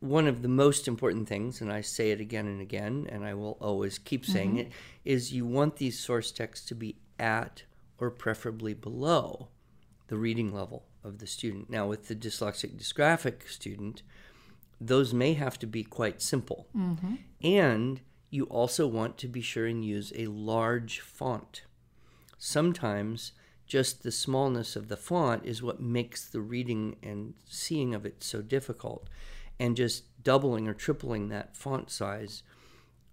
one 0.00 0.26
of 0.26 0.42
the 0.42 0.48
most 0.48 0.86
important 0.86 1.28
things, 1.28 1.60
and 1.60 1.72
I 1.72 1.80
say 1.80 2.10
it 2.10 2.20
again 2.20 2.46
and 2.46 2.60
again, 2.60 3.08
and 3.10 3.24
I 3.24 3.34
will 3.34 3.56
always 3.60 3.98
keep 3.98 4.24
saying 4.24 4.50
mm-hmm. 4.50 4.58
it, 4.58 4.72
is 5.04 5.32
you 5.32 5.46
want 5.46 5.76
these 5.76 5.98
source 5.98 6.30
texts 6.30 6.66
to 6.68 6.74
be 6.74 6.96
at 7.18 7.64
or 7.98 8.10
preferably 8.10 8.74
below 8.74 9.48
the 10.08 10.16
reading 10.16 10.52
level 10.52 10.84
of 11.02 11.18
the 11.18 11.26
student. 11.26 11.70
Now, 11.70 11.86
with 11.86 12.08
the 12.08 12.14
dyslexic 12.14 12.78
dysgraphic 12.78 13.48
student, 13.48 14.02
those 14.80 15.14
may 15.14 15.34
have 15.34 15.58
to 15.60 15.66
be 15.66 15.82
quite 15.82 16.20
simple. 16.20 16.68
Mm-hmm. 16.76 17.14
And 17.42 18.00
you 18.30 18.44
also 18.44 18.86
want 18.86 19.16
to 19.18 19.28
be 19.28 19.40
sure 19.40 19.66
and 19.66 19.84
use 19.84 20.12
a 20.14 20.26
large 20.26 21.00
font. 21.00 21.62
Sometimes 22.38 23.32
just 23.66 24.02
the 24.02 24.12
smallness 24.12 24.76
of 24.76 24.88
the 24.88 24.96
font 24.96 25.44
is 25.44 25.62
what 25.62 25.80
makes 25.80 26.24
the 26.24 26.40
reading 26.40 26.96
and 27.02 27.34
seeing 27.44 27.94
of 27.94 28.06
it 28.06 28.22
so 28.22 28.42
difficult. 28.42 29.08
And 29.58 29.76
just 29.76 30.04
doubling 30.22 30.68
or 30.68 30.74
tripling 30.74 31.28
that 31.28 31.56
font 31.56 31.90
size 31.90 32.42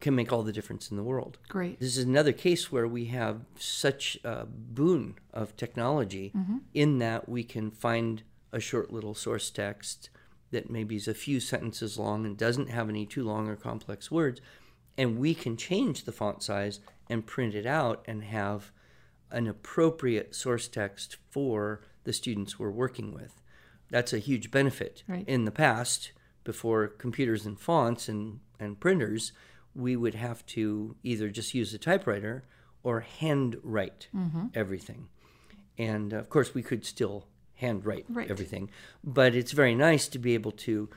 can 0.01 0.13
make 0.13 0.33
all 0.33 0.43
the 0.43 0.51
difference 0.51 0.91
in 0.91 0.98
the 0.98 1.03
world. 1.03 1.38
Great. 1.48 1.79
This 1.79 1.98
is 1.98 2.03
another 2.03 2.33
case 2.33 2.69
where 2.69 2.88
we 2.88 3.05
have 3.05 3.45
such 3.57 4.17
a 4.25 4.45
boon 4.45 5.15
of 5.33 5.55
technology 5.55 6.33
mm-hmm. 6.36 6.57
in 6.74 7.00
that 7.00 7.29
we 7.29 7.45
can 7.45 7.72
find 7.72 8.24
a 8.51 8.60
short 8.60 8.91
little 8.91 9.15
source 9.15 9.50
text 9.50 10.10
that 10.51 10.69
maybe 10.69 10.98
is 10.98 11.07
a 11.07 11.13
few 11.13 11.39
sentences 11.39 11.98
long 11.98 12.25
and 12.25 12.38
doesn't 12.38 12.69
have 12.69 12.89
any 12.89 13.05
too 13.05 13.24
long 13.24 13.48
or 13.48 13.55
complex 13.55 14.12
words, 14.12 14.41
and 14.98 15.17
we 15.17 15.33
can 15.33 15.55
change 15.55 16.03
the 16.03 16.12
font 16.12 16.43
size 16.43 16.81
and 17.10 17.25
print 17.25 17.55
it 17.55 17.65
out 17.65 18.03
and 18.05 18.25
have 18.25 18.72
an 19.34 19.48
appropriate 19.48 20.36
source 20.36 20.68
text 20.68 21.18
for 21.30 21.82
the 22.06 22.13
students 22.13 22.58
we're 22.58 22.70
working 22.70 23.13
with. 23.13 23.42
That's 23.90 24.13
a 24.13 24.20
huge 24.20 24.52
benefit. 24.52 25.04
Right. 25.08 25.28
In 25.28 25.46
the 25.46 25.52
past, 25.52 26.12
before 26.44 26.88
computers 26.88 27.46
and 27.46 27.60
fonts 27.60 28.08
and, 28.08 28.40
and 28.60 28.80
printers, 28.80 29.34
we 29.75 29.96
would 29.96 30.16
have 30.16 30.46
to 30.46 30.96
either 31.04 31.30
just 31.30 31.54
use 31.54 31.74
a 31.74 31.78
typewriter 31.78 32.44
or 32.84 33.02
handwrite 33.02 34.08
mm-hmm. 34.16 34.48
everything. 34.54 35.10
And 35.78 36.13
of 36.13 36.30
course, 36.30 36.54
we 36.54 36.62
could 36.62 36.86
still 36.86 37.28
handwrite 37.56 38.06
Right. 38.10 38.30
everything, 38.30 38.70
but 39.04 39.36
it's 39.36 39.52
very 39.52 39.75
nice 39.75 40.08
to 40.10 40.20
be 40.20 40.34
able 40.34 40.52
to 40.52 40.90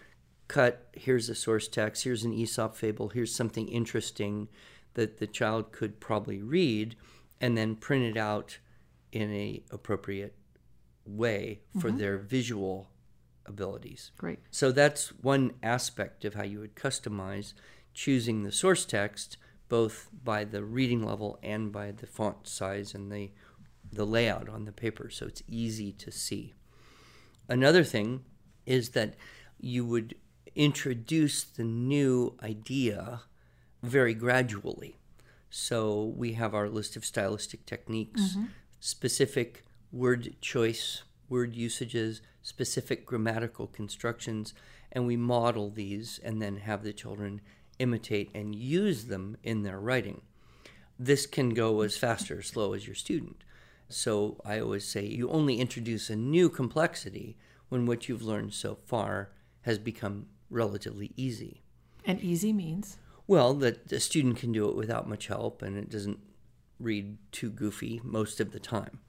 cut 0.49 0.88
here's 0.93 1.28
a 1.28 1.35
source 1.35 1.69
text, 1.69 2.05
here's 2.05 2.25
an 2.25 2.33
Aesop 2.33 2.76
fable, 2.76 3.09
here's 3.09 3.35
something 3.35 3.69
interesting 3.69 4.49
that 4.95 5.19
the 5.19 5.26
child 5.26 5.73
could 5.73 6.00
probably 6.00 6.43
read, 6.43 6.97
and 7.40 7.57
then 7.57 7.76
print 7.76 8.05
it 8.05 8.16
out 8.16 8.59
in 9.12 9.33
a 9.33 9.62
appropriate 9.71 10.35
way 11.05 11.61
for 11.78 11.88
mm-hmm. 11.88 11.99
their 11.99 12.19
visual 12.19 12.88
abilities. 13.47 14.11
Great. 14.19 14.40
So 14.50 14.73
that's 14.73 15.09
one 15.09 15.52
aspect 15.62 16.25
of 16.25 16.35
how 16.35 16.43
you 16.43 16.61
would 16.61 16.75
customize 16.75 17.55
choosing 17.95 18.43
the 18.43 18.52
source 18.52 18.85
text, 18.85 19.37
both 19.69 20.09
by 20.25 20.45
the 20.45 20.64
reading 20.64 21.05
level 21.05 21.38
and 21.43 21.73
by 21.73 21.90
the 21.93 22.07
font 22.07 22.47
size 22.47 22.95
and 22.95 23.11
the, 23.11 23.31
the 23.93 24.05
layout 24.05 24.49
on 24.49 24.64
the 24.64 24.73
paper, 24.73 25.09
so 25.09 25.26
it's 25.26 25.43
easy 25.49 25.93
to 25.93 26.11
see. 26.11 26.55
Another 27.49 27.85
thing 27.85 28.25
is 28.66 28.90
that 28.90 29.14
you 29.59 29.85
would 29.87 30.14
introduce 30.55 31.45
the 31.45 31.64
new 31.64 32.37
idea 32.43 33.23
very 33.83 34.14
gradually. 34.14 34.99
So 35.50 36.12
we 36.16 36.32
have 36.32 36.54
our 36.54 36.68
list 36.68 36.96
of 36.96 37.04
stylistic 37.04 37.66
techniques, 37.66 38.20
mm-hmm. 38.20 38.44
specific 38.80 39.64
word 39.92 40.36
choice, 40.40 41.02
word 41.28 41.54
usages, 41.54 42.20
specific 42.42 43.06
grammatical 43.06 43.66
constructions, 43.66 44.54
and 44.92 45.06
we 45.06 45.16
model 45.16 45.70
these 45.70 46.20
and 46.22 46.40
then 46.40 46.58
have 46.58 46.82
the 46.82 46.92
children 46.92 47.40
imitate 47.78 48.30
and 48.34 48.54
use 48.54 49.04
them 49.06 49.36
in 49.42 49.62
their 49.62 49.78
writing. 49.78 50.22
This 50.98 51.26
can 51.26 51.50
go 51.50 51.82
as 51.82 51.96
fast 51.96 52.30
or 52.30 52.42
slow 52.42 52.72
as 52.72 52.86
your 52.86 52.94
student. 52.94 53.44
So 53.88 54.40
I 54.44 54.60
always 54.60 54.86
say 54.86 55.04
you 55.04 55.28
only 55.28 55.60
introduce 55.60 56.10
a 56.10 56.16
new 56.16 56.48
complexity 56.48 57.36
when 57.68 57.86
what 57.86 58.08
you've 58.08 58.22
learned 58.22 58.54
so 58.54 58.76
far 58.86 59.30
has 59.62 59.78
become 59.78 60.26
relatively 60.50 61.12
easy. 61.16 61.62
And 62.04 62.20
easy 62.20 62.52
means 62.52 62.98
Well, 63.26 63.54
that 63.54 63.90
a 63.90 64.00
student 64.00 64.37
can 64.38 64.52
do 64.52 64.68
it 64.68 64.76
without 64.76 65.09
much 65.09 65.26
help 65.26 65.62
and 65.62 65.76
it 65.76 65.90
doesn't 65.90 66.21
read 66.78 67.16
too 67.33 67.50
goofy 67.50 68.00
most 68.04 68.40
of 68.40 68.52
the 68.52 68.61
time. 68.61 69.00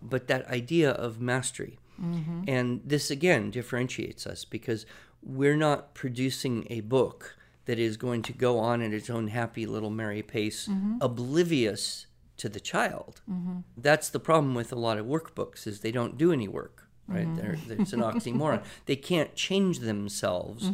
But 0.00 0.26
that 0.26 0.46
idea 0.48 0.90
of 0.90 1.20
mastery, 1.20 1.78
mm-hmm. 2.00 2.42
And 2.48 2.80
this 2.84 3.10
again 3.10 3.50
differentiates 3.50 4.26
us 4.26 4.44
because 4.44 4.84
we're 5.22 5.56
not 5.56 5.94
producing 5.94 6.66
a 6.68 6.80
book 6.80 7.36
that 7.66 7.78
is 7.78 7.96
going 7.96 8.22
to 8.22 8.32
go 8.32 8.58
on 8.58 8.82
at 8.82 8.92
its 8.92 9.08
own 9.08 9.28
happy 9.28 9.66
little 9.66 9.90
merry 9.90 10.22
pace, 10.22 10.66
mm-hmm. 10.66 10.96
oblivious 11.00 12.06
to 12.38 12.48
the 12.48 12.58
child. 12.58 13.20
Mm-hmm. 13.30 13.60
That's 13.76 14.08
the 14.08 14.18
problem 14.18 14.54
with 14.54 14.72
a 14.72 14.76
lot 14.76 14.98
of 14.98 15.06
workbooks 15.06 15.66
is 15.66 15.80
they 15.80 15.92
don't 15.92 16.18
do 16.18 16.32
any 16.32 16.48
work, 16.48 16.88
right? 17.06 17.28
There, 17.36 17.56
there's 17.68 17.92
an 17.92 18.00
oxymoron. 18.10 18.64
they 18.86 18.96
can't 18.96 19.34
change 19.36 19.78
themselves. 19.78 20.70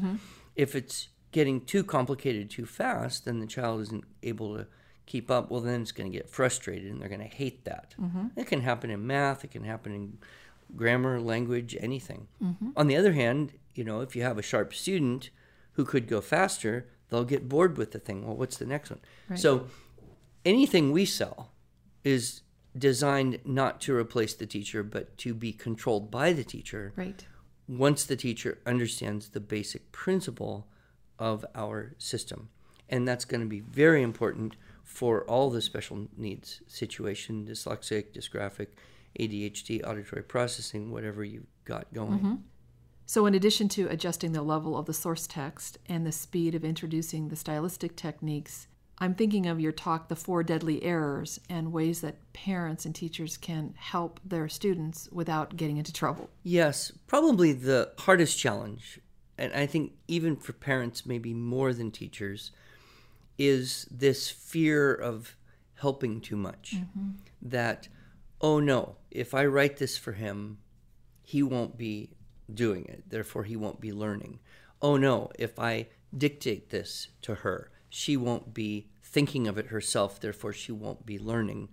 If 0.57 0.75
it's 0.75 1.09
getting 1.33 1.61
too 1.61 1.85
complicated 1.85 2.51
too 2.51 2.67
fast, 2.67 3.25
then 3.25 3.41
the 3.41 3.47
child 3.47 3.81
isn't 3.83 4.05
able 4.23 4.57
to 4.57 4.67
keep 5.07 5.31
up. 5.31 5.51
Well, 5.51 5.61
then 5.61 5.83
it's 5.83 5.93
going 5.93 6.11
to 6.11 6.17
get 6.17 6.29
frustrated 6.29 6.91
and 6.91 7.01
they're 7.01 7.09
going 7.09 7.21
to 7.21 7.27
hate 7.27 7.65
that. 7.65 7.95
Mm-hmm. 8.01 8.27
It 8.37 8.47
can 8.47 8.61
happen 8.63 8.91
in 8.91 9.07
math. 9.07 9.45
It 9.45 9.51
can 9.51 9.65
happen 9.65 9.93
in 9.95 10.19
grammar, 10.77 11.21
language, 11.21 11.77
anything. 11.81 12.29
Mm-hmm. 12.43 12.71
On 12.77 12.87
the 12.87 12.97
other 12.97 13.13
hand, 13.13 13.53
you 13.75 13.85
know, 13.85 14.01
if 14.01 14.15
you 14.15 14.23
have 14.23 14.39
a 14.39 14.43
sharp 14.43 14.75
student 14.75 15.31
who 15.73 15.85
could 15.85 16.09
go 16.09 16.21
faster, 16.21 16.89
they'll 17.09 17.25
get 17.25 17.49
bored 17.49 17.79
with 17.79 17.93
the 17.93 17.99
thing. 17.99 18.27
Well, 18.27 18.37
what's 18.37 18.59
the 18.59 18.67
next 18.67 18.91
one? 18.91 19.01
So 19.37 19.69
anything 20.45 20.93
we 20.93 21.05
sell 21.05 21.53
is 22.05 22.43
designed 22.77 23.41
not 23.45 23.81
to 23.83 23.95
replace 23.95 24.35
the 24.35 24.47
teacher, 24.47 24.83
but 24.83 25.17
to 25.19 25.35
be 25.35 25.53
controlled 25.53 26.11
by 26.11 26.33
the 26.33 26.45
teacher 26.45 26.93
Right. 26.97 27.27
once 27.67 28.05
the 28.05 28.17
teacher 28.17 28.59
understands 28.67 29.31
the 29.31 29.41
basic 29.41 29.91
principle 29.91 30.69
of 31.19 31.45
our 31.55 31.95
system. 31.99 32.49
And 32.89 33.07
that's 33.07 33.25
going 33.25 33.41
to 33.41 33.47
be 33.47 33.61
very 33.61 34.03
important 34.03 34.57
for 34.83 35.25
all 35.25 35.51
the 35.51 35.61
special 35.61 36.09
needs 36.17 36.63
situation 36.67 37.47
dyslexic, 37.47 38.13
dysgraphic, 38.13 38.69
ADHD, 39.21 39.87
auditory 39.87 40.23
processing, 40.23 40.91
whatever 40.91 41.23
you've 41.23 41.47
got 41.65 41.93
going. 41.93 42.19
Mm-hmm. 42.19 42.35
So, 43.05 43.27
in 43.27 43.35
addition 43.35 43.69
to 43.71 43.89
adjusting 43.89 44.33
the 44.33 44.43
level 44.43 44.77
of 44.77 44.87
the 44.87 44.93
source 44.93 45.27
text 45.27 45.79
and 45.87 46.07
the 46.07 46.13
speed 46.13 46.55
of 46.55 46.65
introducing 46.65 47.29
the 47.29 47.37
stylistic 47.37 47.97
techniques, 47.97 48.67
I'm 48.99 49.15
thinking 49.15 49.47
of 49.47 49.61
your 49.61 49.73
talk, 49.73 50.09
The 50.09 50.17
Four 50.17 50.43
Deadly 50.43 50.83
Errors, 50.83 51.39
and 51.49 51.73
ways 51.73 52.01
that 52.01 52.33
parents 52.33 52.85
and 52.85 52.95
teachers 52.95 53.37
can 53.37 53.75
help 53.79 54.21
their 54.25 54.49
students 54.49 55.09
without 55.13 55.57
getting 55.57 55.77
into 55.77 55.93
trouble. 55.93 56.29
Yes, 56.43 56.91
probably 57.07 57.53
the 57.53 57.93
hardest 57.99 58.39
challenge, 58.39 59.01
and 59.39 59.53
I 59.53 59.67
think 59.67 59.93
even 60.09 60.37
for 60.37 60.53
parents, 60.53 61.07
maybe 61.07 61.33
more 61.33 61.73
than 61.73 61.91
teachers, 61.91 62.51
is 63.39 63.87
this 63.91 64.29
fear 64.31 64.93
of 64.93 65.37
helping 65.75 66.21
too 66.21 66.37
much. 66.37 66.75
Mm-hmm. 66.77 67.11
That, 67.41 67.89
oh 68.41 68.61
no, 68.61 68.97
if 69.11 69.35
I 69.35 69.47
write 69.47 69.77
this 69.77 69.97
for 69.97 70.13
him, 70.13 70.59
he 71.23 71.43
won't 71.43 71.79
be 71.79 72.11
doing 72.53 72.85
it, 72.87 73.05
therefore, 73.09 73.45
he 73.45 73.57
won't 73.57 73.81
be 73.81 73.93
learning. 73.93 74.41
Oh 74.81 74.97
no, 74.97 75.31
if 75.39 75.59
I 75.59 75.89
dictate 76.17 76.71
this 76.71 77.09
to 77.23 77.37
her, 77.37 77.71
she 77.89 78.17
won't 78.17 78.55
be 78.55 78.89
thinking 79.03 79.47
of 79.47 79.59
it 79.59 79.67
herself, 79.67 80.21
therefore, 80.21 80.53
she 80.53 80.73
won't 80.73 81.07
be 81.07 81.19
learning. 81.19 81.69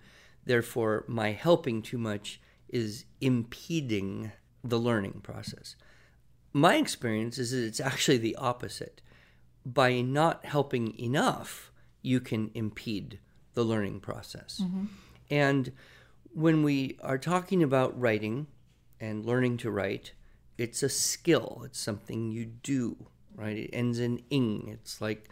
Therefore, 0.45 1.05
my 1.07 1.31
helping 1.31 1.81
too 1.81 1.97
much 1.97 2.39
is 2.69 3.05
impeding 3.21 4.31
the 4.63 4.79
learning 4.79 5.21
process. 5.23 5.75
My 6.55 6.75
experience 6.75 7.37
is 7.37 7.51
that 7.51 7.65
it's 7.65 7.81
actually 7.81 8.17
the 8.17 8.37
opposite. 8.37 9.01
By 9.65 9.99
not 9.99 10.45
helping 10.45 10.97
enough, 10.97 11.69
you 12.01 12.21
can 12.21 12.49
impede 12.53 13.19
the 13.55 13.65
learning 13.65 13.99
process. 13.99 14.61
Mm-hmm. 14.63 14.85
And 15.29 15.73
when 16.33 16.63
we 16.63 16.97
are 17.03 17.17
talking 17.17 17.61
about 17.61 17.99
writing 17.99 18.47
and 19.01 19.25
learning 19.25 19.57
to 19.57 19.69
write, 19.69 20.13
it's 20.57 20.81
a 20.81 20.87
skill. 20.87 21.63
It's 21.65 21.77
something 21.77 22.31
you 22.31 22.45
do, 22.45 23.07
right? 23.35 23.57
It 23.57 23.71
ends 23.73 23.99
in 23.99 24.23
ing. 24.29 24.69
It's 24.69 25.01
like 25.01 25.27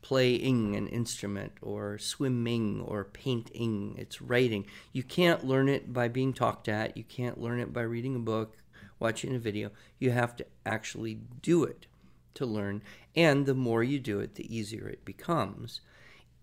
playing 0.00 0.76
an 0.76 0.86
instrument 0.86 1.54
or 1.60 1.98
swimming 1.98 2.80
or 2.82 3.02
painting. 3.02 3.96
It's 3.98 4.22
writing. 4.22 4.64
You 4.92 5.02
can't 5.02 5.44
learn 5.44 5.68
it 5.68 5.92
by 5.92 6.06
being 6.06 6.32
talked 6.32 6.68
at. 6.68 6.96
You 6.96 7.02
can't 7.02 7.40
learn 7.40 7.58
it 7.58 7.72
by 7.72 7.82
reading 7.82 8.14
a 8.14 8.20
book, 8.20 8.58
watching 8.98 9.34
a 9.34 9.38
video. 9.38 9.70
You 9.98 10.10
have 10.10 10.36
to 10.36 10.46
actually 10.66 11.20
do 11.42 11.64
it 11.64 11.86
to 12.34 12.46
learn. 12.46 12.82
And 13.16 13.46
the 13.46 13.54
more 13.54 13.82
you 13.82 13.98
do 13.98 14.20
it, 14.20 14.36
the 14.36 14.54
easier 14.54 14.88
it 14.88 15.04
becomes. 15.04 15.80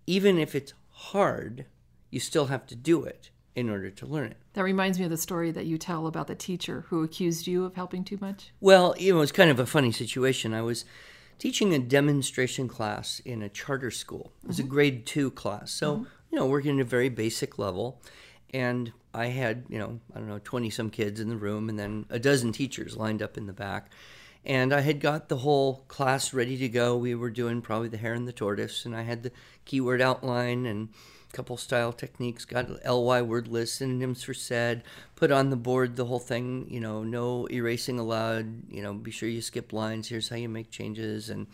Even 0.08 0.38
if 0.38 0.56
it's 0.56 0.74
hard, 0.90 1.66
you 2.12 2.20
still 2.20 2.48
have 2.48 2.66
to 2.68 2.76
do 2.76 3.04
it 3.04 3.30
in 3.56 3.70
order 3.70 3.90
to 3.90 4.06
learn 4.06 4.28
it. 4.28 4.38
That 4.54 4.64
reminds 4.64 5.00
me 5.00 5.06
of 5.06 5.12
the 5.12 5.18
story 5.18 5.52
that 5.52 5.66
you 5.66 5.78
tell 5.78 6.08
about 6.08 6.28
the 6.28 6.36
teacher 6.36 6.86
who 6.90 7.04
accused 7.04 7.48
you 7.48 7.64
of 7.64 7.76
helping 7.76 8.04
too 8.04 8.18
much. 8.20 8.52
Well, 8.60 8.94
you 8.98 9.14
know, 9.14 9.18
it 9.18 9.22
was 9.22 9.32
kind 9.32 9.50
of 9.50 9.60
a 9.60 9.66
funny 9.66 9.92
situation. 9.92 10.54
I 10.54 10.62
was 10.62 10.86
teaching 11.40 11.74
a 11.74 11.80
demonstration 11.80 12.68
class 12.68 13.22
in 13.24 13.42
a 13.42 13.50
charter 13.50 13.92
school. 13.92 14.34
It 14.44 14.48
was 14.48 14.60
a 14.60 14.64
mm-hmm. 14.64 14.72
grade 14.72 15.06
two 15.06 15.32
class. 15.32 15.72
So, 15.72 15.96
mm-hmm. 15.96 16.04
you 16.32 16.40
know, 16.40 16.46
working 16.46 16.80
at 16.80 16.86
a 16.86 16.90
very 16.90 17.10
basic 17.10 17.58
level. 17.58 18.02
And 18.56 18.94
I 19.14 19.26
had, 19.26 19.66
you 19.68 19.78
know, 19.78 20.00
I 20.16 20.20
don't 20.20 20.30
know, 20.30 20.40
20 20.42 20.70
some 20.70 20.90
kids 20.90 21.20
in 21.20 21.28
the 21.28 21.36
room 21.36 21.68
and 21.68 21.78
then 21.78 22.06
a 22.10 22.18
dozen 22.18 22.54
teachers 22.54 22.96
lined 22.96 23.22
up 23.22 23.38
in 23.38 23.48
the 23.48 23.54
back. 23.54 23.92
And 24.46 24.74
I 24.74 24.80
had 24.80 25.02
got 25.02 25.28
the 25.28 25.40
whole 25.40 25.84
class 25.90 26.34
ready 26.34 26.56
to 26.60 26.70
go. 26.70 26.96
We 26.96 27.16
were 27.16 27.32
doing 27.32 27.62
probably 27.62 27.90
the 27.90 27.98
hare 27.98 28.14
and 28.14 28.26
the 28.26 28.32
tortoise, 28.32 28.86
and 28.86 28.96
I 28.96 29.02
had 29.02 29.24
the 29.24 29.32
keyword 29.66 30.02
outline 30.02 30.66
and 30.68 30.90
a 31.34 31.36
couple 31.36 31.58
style 31.58 31.92
techniques, 31.92 32.46
got 32.46 32.86
LY 32.86 33.24
word 33.24 33.50
list, 33.50 33.76
synonyms 33.76 34.24
for 34.24 34.34
said, 34.36 34.84
put 35.16 35.32
on 35.32 35.50
the 35.50 35.58
board 35.58 35.98
the 35.98 36.06
whole 36.06 36.20
thing, 36.20 36.68
you 36.70 36.80
know, 36.80 37.04
no 37.04 37.48
erasing 37.48 38.00
allowed, 38.00 38.72
you 38.72 38.82
know, 38.82 38.94
be 38.94 39.12
sure 39.12 39.28
you 39.28 39.42
skip 39.42 39.74
lines, 39.74 40.08
here's 40.08 40.30
how 40.30 40.38
you 40.38 40.48
make 40.48 40.72
changes, 40.72 41.30
and 41.30 41.48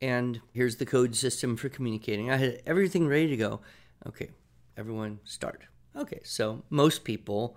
and 0.00 0.40
here's 0.52 0.76
the 0.76 0.86
code 0.86 1.14
system 1.14 1.56
for 1.56 1.68
communicating. 1.68 2.30
I 2.30 2.36
had 2.36 2.62
everything 2.66 3.06
ready 3.06 3.28
to 3.28 3.36
go. 3.36 3.60
Okay, 4.06 4.30
everyone 4.76 5.20
start. 5.24 5.62
Okay, 5.96 6.20
so 6.24 6.62
most 6.68 7.04
people 7.04 7.56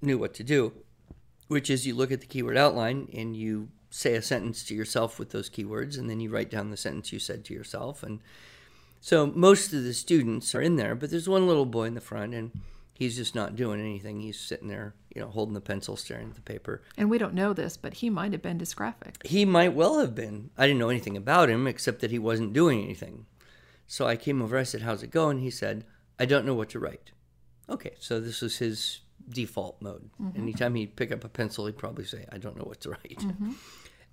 knew 0.00 0.18
what 0.18 0.34
to 0.34 0.44
do, 0.44 0.72
which 1.48 1.68
is 1.68 1.86
you 1.86 1.94
look 1.94 2.10
at 2.10 2.20
the 2.20 2.26
keyword 2.26 2.56
outline 2.56 3.08
and 3.12 3.36
you 3.36 3.68
say 3.90 4.14
a 4.14 4.22
sentence 4.22 4.64
to 4.64 4.74
yourself 4.74 5.18
with 5.18 5.30
those 5.30 5.48
keywords, 5.50 5.96
and 5.98 6.10
then 6.10 6.18
you 6.18 6.30
write 6.30 6.50
down 6.50 6.70
the 6.70 6.76
sentence 6.76 7.12
you 7.12 7.18
said 7.18 7.44
to 7.44 7.54
yourself. 7.54 8.02
And 8.02 8.20
so 9.00 9.26
most 9.26 9.72
of 9.72 9.84
the 9.84 9.94
students 9.94 10.54
are 10.54 10.60
in 10.60 10.76
there, 10.76 10.94
but 10.94 11.10
there's 11.10 11.28
one 11.28 11.46
little 11.46 11.66
boy 11.66 11.84
in 11.84 11.94
the 11.94 12.00
front, 12.00 12.34
and 12.34 12.50
he's 12.92 13.14
just 13.14 13.34
not 13.34 13.54
doing 13.54 13.78
anything. 13.78 14.20
He's 14.20 14.40
sitting 14.40 14.68
there, 14.68 14.94
you 15.14 15.20
know, 15.20 15.28
holding 15.28 15.54
the 15.54 15.60
pencil, 15.60 15.96
staring 15.96 16.30
at 16.30 16.34
the 16.34 16.40
paper. 16.40 16.82
And 16.96 17.08
we 17.08 17.18
don't 17.18 17.34
know 17.34 17.52
this, 17.52 17.76
but 17.76 17.94
he 17.94 18.10
might 18.10 18.32
have 18.32 18.42
been 18.42 18.58
dysgraphic. 18.58 19.24
He 19.24 19.44
might 19.44 19.74
well 19.74 20.00
have 20.00 20.14
been. 20.14 20.50
I 20.58 20.66
didn't 20.66 20.80
know 20.80 20.88
anything 20.88 21.16
about 21.16 21.50
him 21.50 21.66
except 21.66 22.00
that 22.00 22.10
he 22.10 22.18
wasn't 22.18 22.52
doing 22.52 22.82
anything. 22.82 23.26
So 23.86 24.06
I 24.06 24.16
came 24.16 24.42
over, 24.42 24.58
I 24.58 24.62
said, 24.64 24.82
How's 24.82 25.02
it 25.02 25.10
going? 25.10 25.38
He 25.38 25.50
said, 25.50 25.84
I 26.18 26.24
don't 26.24 26.46
know 26.46 26.54
what 26.54 26.70
to 26.70 26.80
write. 26.80 27.12
Okay, 27.68 27.92
so 27.98 28.20
this 28.20 28.40
was 28.40 28.58
his 28.58 29.00
default 29.28 29.80
mode. 29.80 30.10
Mm-hmm. 30.20 30.40
Anytime 30.40 30.74
he'd 30.74 30.96
pick 30.96 31.12
up 31.12 31.24
a 31.24 31.28
pencil, 31.28 31.66
he'd 31.66 31.78
probably 31.78 32.04
say, 32.04 32.26
I 32.30 32.38
don't 32.38 32.56
know 32.56 32.64
what 32.64 32.80
to 32.82 32.90
write. 32.90 33.18
Mm-hmm. 33.18 33.52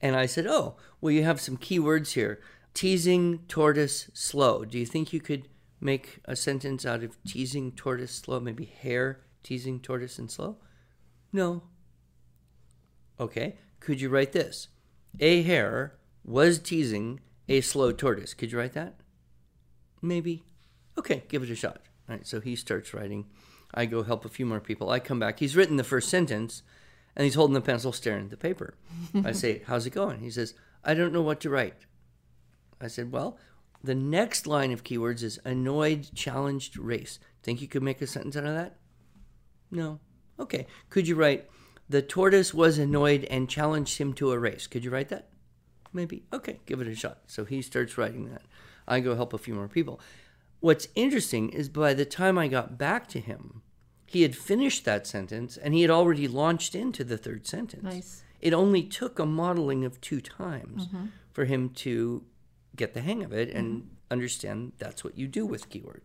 And 0.03 0.15
I 0.15 0.25
said, 0.25 0.47
Oh, 0.47 0.77
well, 0.99 1.11
you 1.11 1.23
have 1.23 1.39
some 1.39 1.57
keywords 1.57 2.13
here 2.13 2.41
teasing, 2.73 3.39
tortoise, 3.47 4.09
slow. 4.13 4.65
Do 4.65 4.79
you 4.79 4.85
think 4.87 5.13
you 5.13 5.19
could 5.19 5.47
make 5.79 6.19
a 6.25 6.35
sentence 6.35 6.85
out 6.85 7.03
of 7.03 7.23
teasing, 7.23 7.71
tortoise, 7.73 8.11
slow? 8.11 8.39
Maybe 8.39 8.65
hare, 8.65 9.21
teasing, 9.43 9.79
tortoise, 9.79 10.17
and 10.17 10.31
slow? 10.31 10.57
No. 11.31 11.63
Okay, 13.19 13.57
could 13.79 14.01
you 14.01 14.09
write 14.09 14.31
this? 14.31 14.69
A 15.19 15.43
hare 15.43 15.93
was 16.23 16.57
teasing 16.57 17.19
a 17.47 17.61
slow 17.61 17.91
tortoise. 17.91 18.33
Could 18.33 18.51
you 18.51 18.57
write 18.57 18.73
that? 18.73 18.95
Maybe. 20.01 20.43
Okay, 20.97 21.23
give 21.27 21.43
it 21.43 21.51
a 21.51 21.55
shot. 21.55 21.81
Right, 22.11 22.27
so 22.27 22.41
he 22.41 22.57
starts 22.57 22.93
writing. 22.93 23.27
I 23.73 23.85
go 23.85 24.03
help 24.03 24.25
a 24.25 24.29
few 24.29 24.45
more 24.45 24.59
people. 24.59 24.89
I 24.89 24.99
come 24.99 25.17
back. 25.17 25.39
He's 25.39 25.55
written 25.55 25.77
the 25.77 25.83
first 25.85 26.09
sentence 26.09 26.61
and 27.15 27.23
he's 27.23 27.35
holding 27.35 27.53
the 27.53 27.61
pencil 27.61 27.93
staring 27.93 28.25
at 28.25 28.31
the 28.31 28.35
paper. 28.37 28.75
I 29.23 29.31
say, 29.31 29.61
How's 29.65 29.85
it 29.85 29.91
going? 29.91 30.19
He 30.19 30.29
says, 30.29 30.53
I 30.83 30.93
don't 30.93 31.13
know 31.13 31.21
what 31.21 31.39
to 31.39 31.49
write. 31.49 31.85
I 32.81 32.87
said, 32.87 33.13
Well, 33.13 33.37
the 33.81 33.95
next 33.95 34.45
line 34.45 34.73
of 34.73 34.83
keywords 34.83 35.23
is 35.23 35.39
annoyed, 35.45 36.09
challenged, 36.13 36.75
race. 36.75 37.17
Think 37.43 37.61
you 37.61 37.69
could 37.69 37.81
make 37.81 38.01
a 38.01 38.07
sentence 38.07 38.35
out 38.35 38.45
of 38.45 38.55
that? 38.55 38.75
No. 39.71 40.01
Okay. 40.37 40.67
Could 40.89 41.07
you 41.07 41.15
write, 41.15 41.49
the 41.87 42.01
tortoise 42.01 42.53
was 42.53 42.77
annoyed 42.77 43.23
and 43.31 43.49
challenged 43.49 43.99
him 43.99 44.11
to 44.15 44.33
a 44.33 44.37
race? 44.37 44.67
Could 44.67 44.83
you 44.83 44.91
write 44.91 45.07
that? 45.09 45.29
Maybe. 45.93 46.23
Okay, 46.33 46.59
give 46.65 46.81
it 46.81 46.87
a 46.89 46.95
shot. 46.95 47.19
So 47.27 47.45
he 47.45 47.61
starts 47.61 47.97
writing 47.97 48.29
that. 48.31 48.41
I 48.85 48.99
go 48.99 49.15
help 49.15 49.33
a 49.33 49.37
few 49.37 49.53
more 49.53 49.69
people. 49.69 50.01
What's 50.61 50.87
interesting 50.95 51.49
is 51.49 51.69
by 51.69 51.93
the 51.93 52.05
time 52.05 52.37
I 52.37 52.47
got 52.47 52.77
back 52.77 53.07
to 53.09 53.19
him, 53.19 53.61
he 54.05 54.21
had 54.21 54.35
finished 54.35 54.85
that 54.85 55.07
sentence 55.07 55.57
and 55.57 55.73
he 55.73 55.81
had 55.81 55.89
already 55.89 56.27
launched 56.27 56.75
into 56.75 57.03
the 57.03 57.17
third 57.17 57.47
sentence. 57.47 57.83
Nice. 57.83 58.23
It 58.39 58.53
only 58.53 58.83
took 58.83 59.19
a 59.19 59.25
modeling 59.25 59.83
of 59.85 59.99
two 60.01 60.21
times 60.21 60.87
mm-hmm. 60.87 61.05
for 61.31 61.45
him 61.45 61.69
to 61.69 62.23
get 62.75 62.93
the 62.93 63.01
hang 63.01 63.23
of 63.23 63.33
it 63.33 63.49
and 63.49 63.81
mm-hmm. 63.81 63.87
understand 64.11 64.73
that's 64.77 65.03
what 65.03 65.17
you 65.17 65.27
do 65.27 65.45
with 65.45 65.69
keywords. 65.69 66.01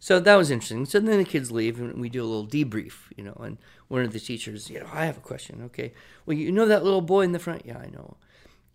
So 0.00 0.18
that 0.18 0.34
was 0.34 0.50
interesting. 0.50 0.84
So 0.84 0.98
then 0.98 1.18
the 1.18 1.24
kids 1.24 1.52
leave 1.52 1.78
and 1.78 2.00
we 2.00 2.08
do 2.08 2.24
a 2.24 2.26
little 2.26 2.46
debrief, 2.46 2.94
you 3.16 3.22
know, 3.22 3.36
and 3.40 3.58
one 3.86 4.02
of 4.02 4.12
the 4.12 4.18
teachers, 4.18 4.68
you 4.68 4.80
know, 4.80 4.88
I 4.92 5.04
have 5.04 5.18
a 5.18 5.20
question. 5.20 5.62
Okay. 5.66 5.92
Well, 6.26 6.36
you 6.36 6.50
know 6.50 6.66
that 6.66 6.82
little 6.82 7.00
boy 7.00 7.20
in 7.20 7.30
the 7.30 7.38
front? 7.38 7.64
Yeah, 7.64 7.78
I 7.78 7.86
know. 7.86 8.16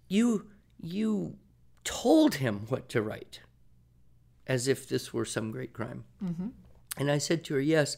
You 0.08 0.48
you 0.82 1.36
told 1.84 2.36
him 2.36 2.68
what 2.70 2.88
to 2.90 3.02
write 3.02 3.42
as 4.48 4.68
if 4.68 4.88
this 4.88 5.14
were 5.14 5.26
some 5.26 5.52
great 5.52 5.74
crime. 5.74 6.06
Mm-hmm. 6.24 6.48
And 6.98 7.12
I 7.12 7.20
said 7.20 7.44
to 7.46 7.54
her, 7.56 7.60
Yes, 7.60 7.98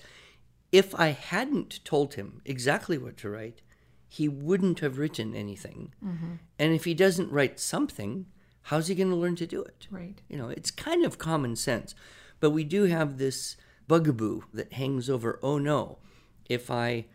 if 0.71 0.93
I 0.99 1.07
hadn't 1.09 1.83
told 1.85 2.15
him 2.15 2.41
exactly 2.45 2.97
what 2.97 3.17
to 3.17 3.29
write, 3.29 3.61
he 4.07 4.27
wouldn't 4.27 4.79
have 4.79 4.97
written 4.97 5.35
anything. 5.35 5.93
Mm-hmm. 6.03 6.33
And 6.57 6.73
if 6.73 6.85
he 6.85 6.93
doesn't 6.93 7.31
write 7.31 7.59
something, 7.59 8.25
how's 8.63 8.87
he 8.87 8.95
going 8.95 9.09
to 9.09 9.15
learn 9.15 9.35
to 9.37 9.47
do 9.47 9.61
it? 9.61 9.87
Right. 9.89 10.19
You 10.27 10.37
know, 10.37 10.49
it's 10.49 10.71
kind 10.71 11.05
of 11.05 11.17
common 11.17 11.55
sense. 11.55 11.93
But 12.39 12.49
we 12.49 12.63
do 12.63 12.83
have 12.83 13.17
this 13.17 13.55
bugaboo 13.87 14.41
that 14.53 14.73
hangs 14.73 15.09
over 15.09 15.39
oh 15.41 15.57
no, 15.57 15.99
if 16.47 16.69
I 16.71 17.05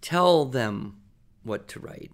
tell 0.00 0.44
them 0.44 1.00
what 1.42 1.68
to 1.68 1.80
write, 1.80 2.12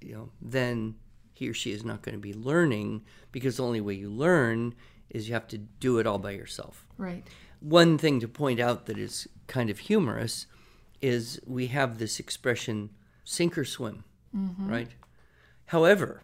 you 0.00 0.14
know, 0.14 0.30
then 0.40 0.96
he 1.32 1.48
or 1.48 1.54
she 1.54 1.72
is 1.72 1.84
not 1.84 2.02
going 2.02 2.14
to 2.14 2.20
be 2.20 2.34
learning 2.34 3.02
because 3.32 3.56
the 3.56 3.64
only 3.64 3.80
way 3.80 3.94
you 3.94 4.10
learn 4.10 4.74
is 5.10 5.28
you 5.28 5.34
have 5.34 5.48
to 5.48 5.58
do 5.58 5.98
it 5.98 6.06
all 6.06 6.18
by 6.18 6.30
yourself. 6.30 6.86
Right. 6.96 7.26
One 7.60 7.98
thing 7.98 8.20
to 8.20 8.28
point 8.28 8.60
out 8.60 8.86
that 8.86 8.98
is 8.98 9.28
kind 9.46 9.70
of 9.70 9.80
humorous 9.80 10.46
is 11.02 11.40
we 11.46 11.68
have 11.68 11.98
this 11.98 12.20
expression 12.20 12.90
sink 13.24 13.56
or 13.58 13.64
swim, 13.64 14.04
mm-hmm. 14.34 14.70
right? 14.70 14.88
However, 15.66 16.22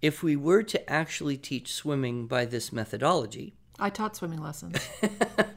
if 0.00 0.22
we 0.22 0.36
were 0.36 0.62
to 0.62 0.90
actually 0.90 1.36
teach 1.36 1.72
swimming 1.72 2.26
by 2.26 2.44
this 2.44 2.72
methodology, 2.72 3.54
I 3.78 3.90
taught 3.90 4.16
swimming 4.16 4.42
lessons. 4.42 4.78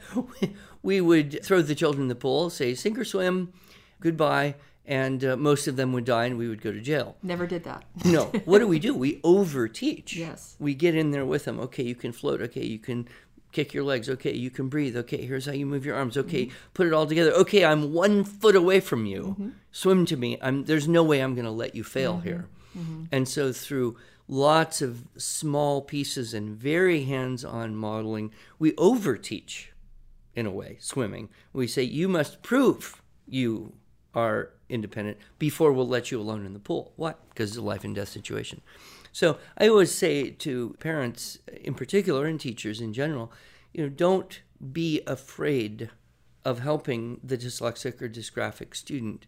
we 0.84 1.00
would 1.00 1.44
throw 1.44 1.62
the 1.62 1.76
children 1.76 2.04
in 2.04 2.08
the 2.10 2.16
pool, 2.16 2.50
say 2.50 2.76
sink 2.76 2.98
or 2.98 3.06
swim, 3.06 3.54
goodbye, 4.02 4.56
and 4.90 5.24
uh, 5.24 5.38
most 5.38 5.68
of 5.68 5.76
them 5.76 5.94
would 5.94 6.04
die 6.04 6.26
and 6.26 6.38
we 6.38 6.50
would 6.50 6.64
go 6.64 6.72
to 6.72 6.82
jail. 6.82 7.16
Never 7.22 7.46
did 7.46 7.64
that. 7.64 7.86
no. 8.04 8.26
What 8.46 8.58
do 8.58 8.68
we 8.68 8.80
do? 8.88 8.96
We 8.96 9.22
overteach. 9.22 10.16
Yes. 10.16 10.56
We 10.60 10.74
get 10.74 10.96
in 10.96 11.12
there 11.12 11.28
with 11.28 11.46
them. 11.46 11.60
Okay, 11.60 11.84
you 11.84 11.94
can 11.94 12.12
float. 12.12 12.42
Okay, 12.42 12.66
you 12.66 12.80
can 12.80 13.08
kick 13.52 13.72
your 13.72 13.84
legs. 13.84 14.10
Okay, 14.10 14.34
you 14.34 14.50
can 14.50 14.68
breathe. 14.68 14.98
Okay, 14.98 15.24
here's 15.24 15.46
how 15.46 15.52
you 15.52 15.68
move 15.68 15.86
your 15.86 15.96
arms. 15.96 16.18
Okay, 16.18 16.48
mm-hmm. 16.48 16.56
put 16.74 16.88
it 16.88 16.94
all 16.94 17.06
together. 17.06 17.32
Okay, 17.34 17.64
I'm 17.64 17.94
one 17.94 18.24
foot 18.24 18.56
away 18.56 18.80
from 18.80 19.06
you. 19.06 19.22
Mm-hmm. 19.24 19.50
Swim 19.72 20.08
to 20.08 20.18
me. 20.18 20.40
I'm. 20.42 20.66
There's 20.66 20.88
no 20.88 21.04
way 21.04 21.20
I'm 21.20 21.36
going 21.36 21.46
to 21.46 21.52
let 21.52 21.76
you 21.76 21.84
fail 21.84 22.16
mm-hmm. 22.16 22.28
here. 22.28 22.48
Mm-hmm. 22.76 23.04
And 23.12 23.30
so 23.30 23.54
through 23.54 23.96
lots 24.28 24.82
of 24.82 25.06
small 25.18 25.84
pieces 25.84 26.34
and 26.34 26.58
very 26.58 27.04
hands-on 27.04 27.76
modeling, 27.76 28.32
we 28.58 28.72
overteach, 28.74 29.68
in 30.36 30.48
a 30.48 30.52
way, 30.52 30.78
swimming. 30.80 31.30
We 31.54 31.68
say 31.68 31.84
you 31.84 32.08
must 32.08 32.42
prove 32.42 33.04
you 33.28 33.74
are 34.16 34.52
independent 34.70 35.18
before 35.38 35.74
we'll 35.74 35.88
let 35.88 36.12
you 36.12 36.20
alone 36.20 36.46
in 36.46 36.54
the 36.54 36.60
pool. 36.60 36.94
What? 36.96 37.20
Because 37.30 37.52
it's 37.52 37.58
a 37.58 37.62
life 37.62 37.84
and 37.84 37.96
death 37.96 38.10
situation. 38.10 38.62
So 39.12 39.38
I 39.58 39.68
always 39.68 39.92
say 39.92 40.30
to 40.30 40.76
parents 40.80 41.40
in 41.62 41.74
particular 41.74 42.26
and 42.26 42.40
teachers 42.40 42.80
in 42.80 42.94
general, 42.94 43.32
you 43.74 43.84
know, 43.84 43.90
don't 43.90 44.42
be 44.72 45.02
afraid 45.08 45.90
of 46.46 46.60
helping 46.60 47.20
the 47.24 47.38
dyslexic 47.38 48.02
or 48.02 48.10
dysgraphic 48.10 48.76
student 48.76 49.26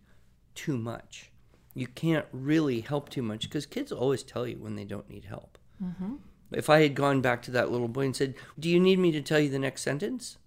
too 0.55 0.77
much. 0.77 1.31
You 1.73 1.87
can't 1.87 2.25
really 2.31 2.81
help 2.81 3.09
too 3.09 3.21
much 3.21 3.43
because 3.43 3.65
kids 3.65 3.91
always 3.91 4.23
tell 4.23 4.47
you 4.47 4.57
when 4.57 4.75
they 4.75 4.85
don't 4.85 5.09
need 5.09 5.25
help. 5.25 5.57
Mm-hmm. 5.83 6.15
If 6.51 6.69
I 6.69 6.81
had 6.81 6.95
gone 6.95 7.21
back 7.21 7.41
to 7.43 7.51
that 7.51 7.71
little 7.71 7.87
boy 7.87 8.05
and 8.05 8.15
said, 8.15 8.35
Do 8.59 8.69
you 8.69 8.79
need 8.79 8.99
me 8.99 9.11
to 9.13 9.21
tell 9.21 9.39
you 9.39 9.49
the 9.49 9.59
next 9.59 9.83
sentence? 9.83 10.37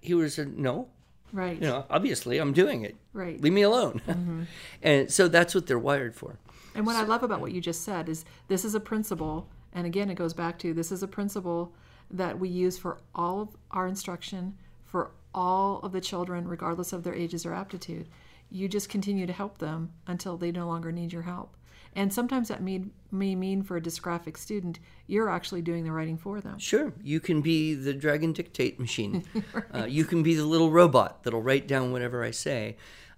He 0.00 0.14
would 0.14 0.24
have 0.24 0.32
said, 0.32 0.58
No. 0.58 0.88
Right. 1.32 1.60
You 1.60 1.66
know, 1.68 1.86
obviously 1.88 2.38
I'm 2.38 2.52
doing 2.52 2.84
it. 2.84 2.96
Right. 3.12 3.40
Leave 3.40 3.52
me 3.52 3.62
alone. 3.62 4.02
Mm-hmm. 4.06 4.42
and 4.82 5.10
so 5.10 5.28
that's 5.28 5.54
what 5.54 5.66
they're 5.66 5.78
wired 5.78 6.14
for. 6.14 6.38
And 6.74 6.86
what 6.86 6.96
so, 6.96 7.02
I 7.02 7.04
love 7.04 7.22
about 7.22 7.40
what 7.40 7.52
you 7.52 7.60
just 7.60 7.82
said 7.82 8.08
is 8.08 8.24
this 8.48 8.64
is 8.64 8.74
a 8.74 8.80
principle, 8.80 9.48
and 9.72 9.86
again, 9.86 10.10
it 10.10 10.14
goes 10.14 10.34
back 10.34 10.58
to 10.60 10.72
this 10.74 10.92
is 10.92 11.02
a 11.02 11.08
principle 11.08 11.72
that 12.10 12.38
we 12.38 12.48
use 12.48 12.78
for 12.78 12.98
all 13.14 13.40
of 13.40 13.48
our 13.70 13.86
instruction 13.86 14.56
for 14.84 15.10
all 15.34 15.80
of 15.80 15.92
the 15.92 16.00
children, 16.00 16.46
regardless 16.46 16.92
of 16.92 17.02
their 17.02 17.14
ages 17.14 17.46
or 17.46 17.54
aptitude. 17.54 18.06
You 18.50 18.68
just 18.68 18.90
continue 18.90 19.26
to 19.26 19.32
help 19.32 19.56
them 19.56 19.90
until 20.06 20.36
they 20.36 20.52
no 20.52 20.66
longer 20.66 20.92
need 20.92 21.14
your 21.14 21.22
help. 21.22 21.56
And 21.94 22.12
sometimes 22.12 22.48
that 22.48 22.62
may, 22.62 22.84
may 23.10 23.34
mean 23.34 23.62
for 23.62 23.76
a 23.76 23.80
dysgraphic 23.80 24.36
student, 24.36 24.78
you're 25.06 25.28
actually 25.28 25.62
doing 25.62 25.84
the 25.84 25.92
writing 25.92 26.16
for 26.16 26.40
them. 26.40 26.58
Sure. 26.58 26.92
You 27.02 27.20
can 27.20 27.42
be 27.42 27.74
the 27.74 27.92
dragon 27.92 28.32
dictate 28.32 28.80
machine. 28.80 29.24
right. 29.52 29.64
uh, 29.74 29.84
you 29.86 30.04
can 30.04 30.22
be 30.22 30.34
the 30.34 30.46
little 30.46 30.70
robot 30.70 31.22
that'll 31.22 31.42
write 31.42 31.68
down 31.68 31.92
whatever 31.92 32.24
I 32.24 32.30
say. 32.30 32.76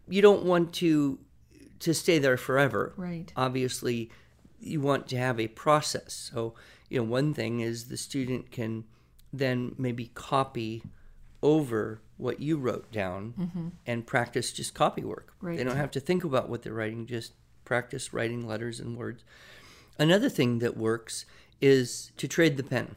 You 0.08 0.22
don't 0.22 0.44
want 0.44 0.72
to 0.74 1.18
to 1.80 1.92
stay 1.92 2.18
there 2.18 2.36
forever. 2.36 2.94
Right. 2.96 3.30
Obviously, 3.36 4.10
you 4.58 4.80
want 4.80 5.06
to 5.08 5.18
have 5.18 5.38
a 5.38 5.48
process. 5.48 6.30
So, 6.32 6.54
you 6.88 6.98
know, 6.98 7.04
one 7.04 7.34
thing 7.34 7.60
is 7.60 7.88
the 7.88 7.96
student 7.96 8.50
can 8.50 8.84
then 9.32 9.74
maybe 9.76 10.10
copy 10.14 10.82
over 11.42 12.00
what 12.16 12.40
you 12.40 12.56
wrote 12.56 12.90
down 12.90 13.34
mm-hmm. 13.38 13.68
and 13.86 14.06
practice 14.06 14.52
just 14.52 14.72
copy 14.72 15.02
work. 15.02 15.34
Right. 15.40 15.58
They 15.58 15.64
don't 15.64 15.76
have 15.76 15.90
to 15.92 16.00
think 16.00 16.24
about 16.24 16.48
what 16.48 16.62
they're 16.62 16.72
writing, 16.72 17.06
just 17.06 17.32
practice 17.64 18.12
writing 18.12 18.46
letters 18.46 18.80
and 18.80 18.96
words. 18.96 19.24
Another 19.98 20.28
thing 20.28 20.58
that 20.58 20.76
works 20.76 21.24
is 21.60 22.12
to 22.16 22.28
trade 22.28 22.56
the 22.56 22.62
pen. 22.62 22.96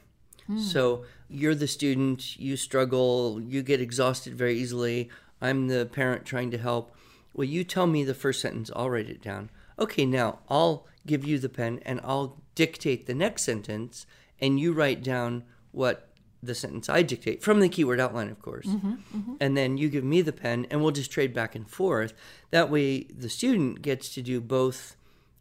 Mm. 0.49 0.59
So 0.59 1.05
you're 1.29 1.55
the 1.55 1.67
student, 1.67 2.39
you 2.39 2.57
struggle, 2.57 3.41
you 3.41 3.61
get 3.61 3.81
exhausted 3.81 4.33
very 4.33 4.57
easily. 4.57 5.09
I'm 5.41 5.67
the 5.67 5.85
parent 5.85 6.25
trying 6.25 6.51
to 6.51 6.57
help. 6.57 6.95
Well, 7.33 7.45
you 7.45 7.63
tell 7.63 7.87
me 7.87 8.03
the 8.03 8.13
first 8.13 8.41
sentence, 8.41 8.71
I'll 8.75 8.89
write 8.89 9.09
it 9.09 9.21
down. 9.21 9.49
Okay, 9.77 10.05
now 10.05 10.39
I'll 10.49 10.87
give 11.05 11.23
you 11.23 11.37
the 11.37 11.49
pen 11.49 11.79
and 11.85 12.01
I'll 12.03 12.41
dictate 12.55 13.05
the 13.05 13.13
next 13.13 13.43
sentence, 13.43 14.07
and 14.41 14.59
you 14.59 14.73
write 14.73 15.03
down 15.03 15.43
what 15.71 16.09
the 16.41 16.55
sentence 16.55 16.89
I 16.89 17.01
dictate 17.01 17.41
from 17.41 17.59
the 17.59 17.69
keyword 17.69 17.99
outline, 17.99 18.29
of 18.29 18.41
course. 18.41 18.65
Mm-hmm, 18.67 18.91
mm-hmm. 18.91 19.33
And 19.39 19.57
then 19.57 19.77
you 19.77 19.89
give 19.89 20.03
me 20.03 20.21
the 20.21 20.33
pen, 20.33 20.67
and 20.69 20.81
we'll 20.81 20.91
just 20.91 21.11
trade 21.11 21.33
back 21.33 21.55
and 21.55 21.69
forth. 21.69 22.13
That 22.51 22.69
way, 22.69 23.03
the 23.03 23.29
student 23.29 23.81
gets 23.81 24.13
to 24.13 24.21
do 24.21 24.39
both 24.39 24.95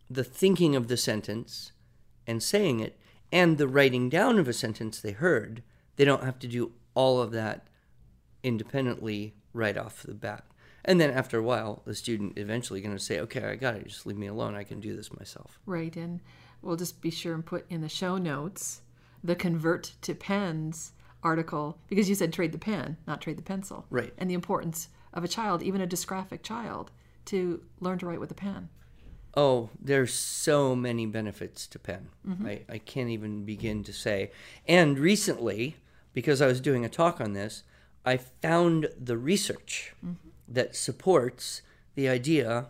the 0.09 0.25
thinking 0.25 0.75
of 0.77 0.89
the 0.89 0.97
sentence 0.97 1.73
and 2.27 2.43
saying 2.43 2.81
it 2.81 2.99
and 3.33 3.59
the 3.59 3.69
writing 3.69 4.09
down 4.09 4.39
of 4.39 4.49
a 4.49 4.53
sentence 4.53 5.01
they 5.01 5.13
heard. 5.13 5.63
They 5.97 6.05
don't 6.05 6.25
have 6.25 6.39
to 6.41 6.49
do 6.49 6.73
all 6.95 7.21
of 7.21 7.33
that 7.33 7.69
independently 8.43 9.35
right 9.53 9.77
off 9.77 10.03
the 10.03 10.15
bat. 10.15 10.45
And 10.85 11.01
then 11.01 11.11
after 11.11 11.39
a 11.39 11.43
while, 11.43 11.83
the 11.85 11.95
student 11.95 12.39
eventually 12.39 12.81
going 12.81 12.97
to 12.97 13.03
say, 13.03 13.19
"Okay, 13.21 13.43
I 13.43 13.57
got 13.57 13.75
it. 13.75 13.89
Just 13.89 14.07
leave 14.07 14.17
me 14.17 14.29
alone. 14.29 14.55
I 14.55 14.63
can 14.63 14.81
do 14.81 14.95
this 14.95 15.13
myself." 15.13 15.59
Right, 15.67 15.95
and 15.97 16.21
we'll 16.63 16.77
just 16.77 17.01
be 17.01 17.11
sure 17.11 17.35
and 17.35 17.45
put 17.45 17.67
in 17.69 17.81
the 17.81 17.89
show 17.89 18.19
notes 18.19 18.83
the 19.27 19.37
convert 19.37 19.93
to 20.03 20.15
pens 20.15 20.93
article 21.23 21.79
because 21.89 22.09
you 22.09 22.15
said 22.15 22.33
trade 22.33 22.53
the 22.53 22.59
pen, 22.59 22.97
not 23.07 23.21
trade 23.21 23.39
the 23.39 23.43
pencil. 23.43 23.87
Right. 23.91 24.13
And 24.19 24.31
the 24.31 24.35
importance 24.35 24.89
of 25.13 25.25
a 25.25 25.29
child, 25.29 25.63
even 25.63 25.81
a 25.81 25.87
dysgraphic 25.87 26.43
child, 26.43 26.91
to 27.27 27.63
learn 27.81 27.99
to 27.99 28.07
write 28.07 28.21
with 28.21 28.31
a 28.31 28.35
pen. 28.35 28.69
Oh, 29.35 29.71
there's 29.81 30.15
so 30.15 30.75
many 30.75 31.05
benefits 31.05 31.67
to 31.67 31.79
pen. 31.79 32.09
Mm-hmm. 32.27 32.47
I, 32.47 32.61
I 32.69 32.79
can't 32.79 33.11
even 33.11 33.45
begin 33.45 33.85
to 33.85 33.93
say. 33.93 34.31
And 34.67 34.99
recently, 34.99 35.77
because 36.15 36.41
I 36.41 36.47
was 36.47 36.61
doing 36.61 36.85
a 36.85 36.89
talk 36.89 37.21
on 37.21 37.35
this, 37.35 37.63
I 38.05 38.17
found 38.17 38.89
the 38.99 39.19
research 39.19 39.93
mm-hmm 40.05 40.27
that 40.49 40.77
supports 40.77 41.63
the 41.95 42.09
idea 42.09 42.67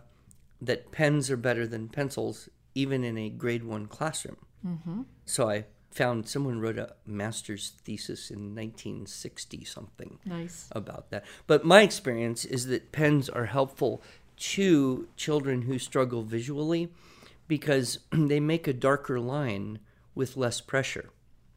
that 0.61 0.91
pens 0.91 1.29
are 1.29 1.37
better 1.37 1.67
than 1.67 1.89
pencils, 1.89 2.49
even 2.73 3.03
in 3.03 3.17
a 3.17 3.29
grade 3.29 3.63
one 3.63 3.85
classroom. 3.85 4.37
Mm-hmm. 4.65 5.01
So 5.25 5.49
I 5.49 5.65
found 5.97 6.29
someone 6.29 6.59
wrote 6.59 6.77
a 6.77 6.93
master's 7.07 7.73
thesis 7.83 8.29
in 8.29 8.55
1960 8.55 9.65
something 9.65 10.19
nice. 10.25 10.69
about 10.71 11.09
that. 11.09 11.25
But 11.47 11.65
my 11.65 11.81
experience 11.81 12.45
is 12.45 12.67
that 12.67 12.91
pens 12.91 13.29
are 13.29 13.45
helpful 13.45 14.03
to 14.37 15.07
children 15.17 15.63
who 15.63 15.79
struggle 15.79 16.21
visually 16.21 16.89
because 17.47 17.99
they 18.11 18.39
make 18.39 18.67
a 18.67 18.73
darker 18.73 19.19
line 19.19 19.79
with 20.13 20.37
less 20.37 20.61
pressure 20.61 21.09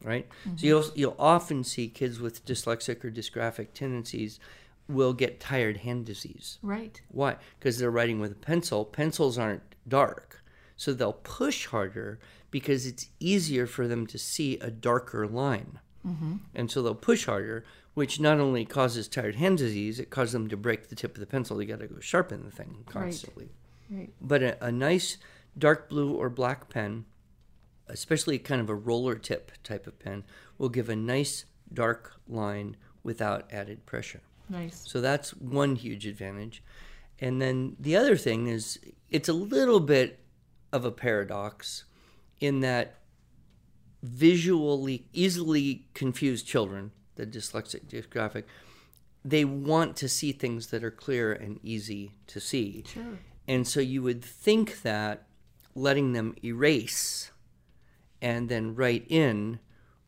right? 0.03 0.27
Mm-hmm. 0.29 0.57
So 0.57 0.65
you'll 0.65 0.85
you'll 0.95 1.15
often 1.19 1.63
see 1.63 1.87
kids 1.87 2.19
with 2.19 2.43
dyslexic 2.43 3.05
or 3.05 3.11
dysgraphic 3.11 3.67
tendencies 3.75 4.39
will 4.87 5.13
get 5.13 5.39
tired 5.39 5.77
hand 5.77 6.05
disease. 6.05 6.57
Right. 6.61 6.99
Why? 7.09 7.37
Because 7.59 7.77
they're 7.77 7.91
writing 7.91 8.19
with 8.19 8.31
a 8.31 8.35
pencil. 8.35 8.83
Pencils 8.83 9.37
aren't 9.37 9.75
dark. 9.87 10.43
So 10.75 10.93
they'll 10.93 11.13
push 11.13 11.67
harder 11.67 12.19
because 12.51 12.85
it's 12.85 13.07
easier 13.19 13.65
for 13.65 13.87
them 13.87 14.05
to 14.07 14.17
see 14.17 14.57
a 14.59 14.69
darker 14.69 15.25
line. 15.25 15.79
Mm-hmm. 16.05 16.35
And 16.53 16.69
so 16.69 16.81
they'll 16.81 16.95
push 16.95 17.25
harder, 17.25 17.65
which 17.93 18.19
not 18.19 18.39
only 18.39 18.65
causes 18.65 19.07
tired 19.07 19.35
hand 19.35 19.57
disease, 19.57 19.99
it 19.99 20.09
causes 20.09 20.33
them 20.33 20.49
to 20.49 20.57
break 20.57 20.89
the 20.89 20.95
tip 20.95 21.15
of 21.15 21.19
the 21.19 21.25
pencil. 21.25 21.57
They 21.57 21.65
got 21.65 21.79
to 21.79 21.87
go 21.87 21.99
sharpen 21.99 22.43
the 22.43 22.51
thing 22.51 22.83
constantly. 22.85 23.49
Right. 23.89 23.99
right. 23.99 24.13
But 24.21 24.43
a, 24.43 24.65
a 24.65 24.71
nice 24.71 25.17
dark 25.57 25.89
blue 25.89 26.13
or 26.13 26.29
black 26.29 26.69
pen, 26.69 27.05
especially 27.87 28.37
kind 28.39 28.61
of 28.61 28.69
a 28.69 28.75
roller 28.75 29.15
tip 29.15 29.51
type 29.63 29.87
of 29.87 29.99
pen, 29.99 30.23
will 30.57 30.69
give 30.69 30.89
a 30.89 30.95
nice 30.95 31.45
dark 31.73 32.13
line 32.27 32.75
without 33.03 33.51
added 33.51 33.85
pressure. 33.85 34.21
Nice. 34.49 34.83
So 34.85 34.99
that's 34.99 35.31
one 35.33 35.75
huge 35.75 36.05
advantage. 36.05 36.61
And 37.19 37.41
then 37.41 37.75
the 37.79 37.95
other 37.95 38.17
thing 38.17 38.47
is 38.47 38.79
it's 39.09 39.29
a 39.29 39.33
little 39.33 39.79
bit 39.79 40.19
of 40.73 40.85
a 40.85 40.91
paradox 40.91 41.85
in 42.41 42.59
that 42.61 42.95
visually 44.03 45.05
easily 45.13 45.85
confused 45.93 46.47
children, 46.47 46.91
the 47.15 47.25
dyslexic 47.25 47.85
dysgraphic, 47.85 48.43
they 49.23 49.45
want 49.45 49.95
to 49.95 50.09
see 50.09 50.31
things 50.31 50.67
that 50.67 50.83
are 50.83 50.91
clear 50.91 51.31
and 51.31 51.59
easy 51.63 52.11
to 52.27 52.39
see. 52.39 52.83
Sure. 52.87 53.19
And 53.47 53.67
so 53.67 53.79
you 53.79 54.01
would 54.01 54.25
think 54.25 54.81
that 54.81 55.27
letting 55.75 56.13
them 56.13 56.35
erase 56.43 57.31
and 58.21 58.49
then 58.49 58.75
write 58.75 59.05
in 59.07 59.59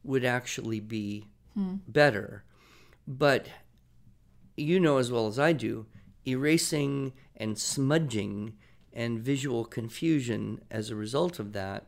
would 0.04 0.26
actually 0.26 0.80
be 0.80 1.28
hmm. 1.54 1.76
better. 1.88 2.44
But 3.08 3.48
you 4.58 4.80
know 4.80 4.98
as 4.98 5.12
well 5.12 5.28
as 5.28 5.40
I 5.40 5.54
do, 5.54 5.86
erasing 6.28 7.14
and 7.38 7.58
smudging 7.58 8.54
and 8.92 9.20
visual 9.20 9.66
confusion 9.66 10.62
as 10.70 10.90
a 10.90 10.96
result 10.96 11.40
of 11.40 11.54
that 11.54 11.88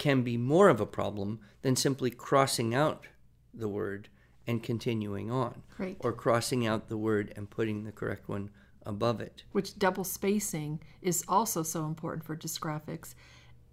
can 0.00 0.22
be 0.22 0.38
more 0.38 0.70
of 0.70 0.80
a 0.80 0.86
problem 0.86 1.38
than 1.60 1.76
simply 1.76 2.10
crossing 2.10 2.74
out 2.74 3.06
the 3.52 3.68
word 3.68 4.08
and 4.46 4.62
continuing 4.62 5.30
on. 5.30 5.62
Right. 5.76 5.98
Or 6.00 6.14
crossing 6.14 6.66
out 6.66 6.88
the 6.88 6.96
word 6.96 7.34
and 7.36 7.50
putting 7.50 7.84
the 7.84 7.92
correct 7.92 8.26
one 8.26 8.48
above 8.86 9.20
it. 9.20 9.44
Which 9.52 9.78
double 9.78 10.04
spacing 10.04 10.80
is 11.02 11.22
also 11.28 11.62
so 11.62 11.84
important 11.84 12.24
for 12.24 12.34
dysgraphics. 12.34 13.14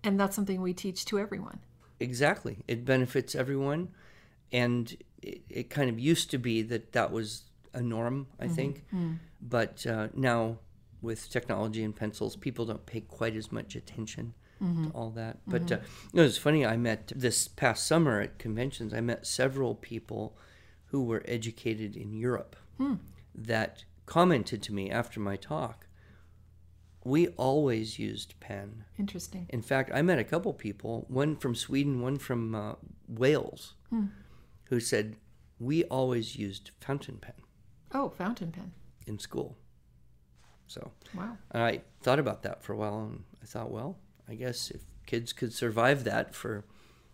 And 0.04 0.20
that's 0.20 0.36
something 0.36 0.62
we 0.62 0.74
teach 0.74 1.06
to 1.06 1.18
everyone. 1.18 1.60
Exactly. 2.02 2.58
It 2.68 2.84
benefits 2.84 3.34
everyone. 3.34 3.94
And 4.52 4.98
it, 5.22 5.44
it 5.48 5.70
kind 5.70 5.90
of 5.90 5.98
used 5.98 6.30
to 6.32 6.38
be 6.38 6.62
that 6.64 6.92
that 6.92 7.10
was 7.10 7.44
a 7.74 7.82
norm, 7.82 8.28
I 8.38 8.50
think. 8.50 8.84
But 9.42 9.88
uh, 9.88 10.10
now, 10.14 10.58
with 11.02 11.30
technology 11.30 11.86
and 11.86 11.96
pencils, 11.96 12.36
people 12.36 12.66
don't 12.66 12.86
pay 12.86 13.00
quite 13.00 13.38
as 13.38 13.50
much 13.50 13.78
attention 13.78 14.34
to 14.60 14.92
all 14.94 15.10
that. 15.12 15.38
But 15.48 15.72
uh, 15.72 15.76
you 16.12 16.18
know, 16.20 16.24
it's 16.24 16.38
funny, 16.38 16.66
I 16.66 16.78
met 16.78 17.12
this 17.16 17.48
past 17.48 17.86
summer 17.88 18.22
at 18.22 18.40
conventions, 18.40 18.94
I 18.94 19.02
met 19.02 19.26
several 19.28 19.76
people 19.76 20.38
who 20.88 21.04
were 21.04 21.24
educated 21.28 21.96
in 21.96 22.14
Europe 22.14 22.56
that 23.36 23.84
commented 24.06 24.62
to 24.64 24.74
me 24.74 24.90
after 24.90 25.20
my 25.20 25.36
talk. 25.36 25.86
We 27.04 27.28
always 27.30 28.00
used 28.00 28.38
pen. 28.40 28.84
Interesting. 28.98 29.46
In 29.50 29.62
fact, 29.62 29.92
I 29.94 30.02
met 30.02 30.20
a 30.20 30.24
couple 30.24 30.54
people, 30.54 31.06
one 31.08 31.36
from 31.38 31.56
Sweden, 31.56 32.02
one 32.02 32.18
from 32.18 32.54
uh, 32.54 32.74
Wales, 33.08 33.76
who 34.66 34.80
said, 34.80 35.16
We 35.60 35.84
always 35.86 36.36
used 36.36 36.72
fountain 36.82 37.18
pen 37.18 37.34
Oh, 37.94 38.10
fountain 38.10 38.52
pen. 38.52 38.74
in 39.06 39.20
school. 39.20 39.58
So 40.68 40.92
Wow. 41.16 41.38
I 41.54 41.82
thought 42.02 42.20
about 42.20 42.44
that 42.44 42.62
for 42.64 42.74
a 42.74 42.78
while 42.78 43.00
and 43.06 43.24
I 43.42 43.46
thought, 43.46 43.72
well, 43.72 43.98
I 44.30 44.36
guess 44.36 44.72
if 44.72 44.82
kids 45.06 45.34
could 45.34 45.54
survive 45.54 46.04
that 46.04 46.36
for 46.36 46.66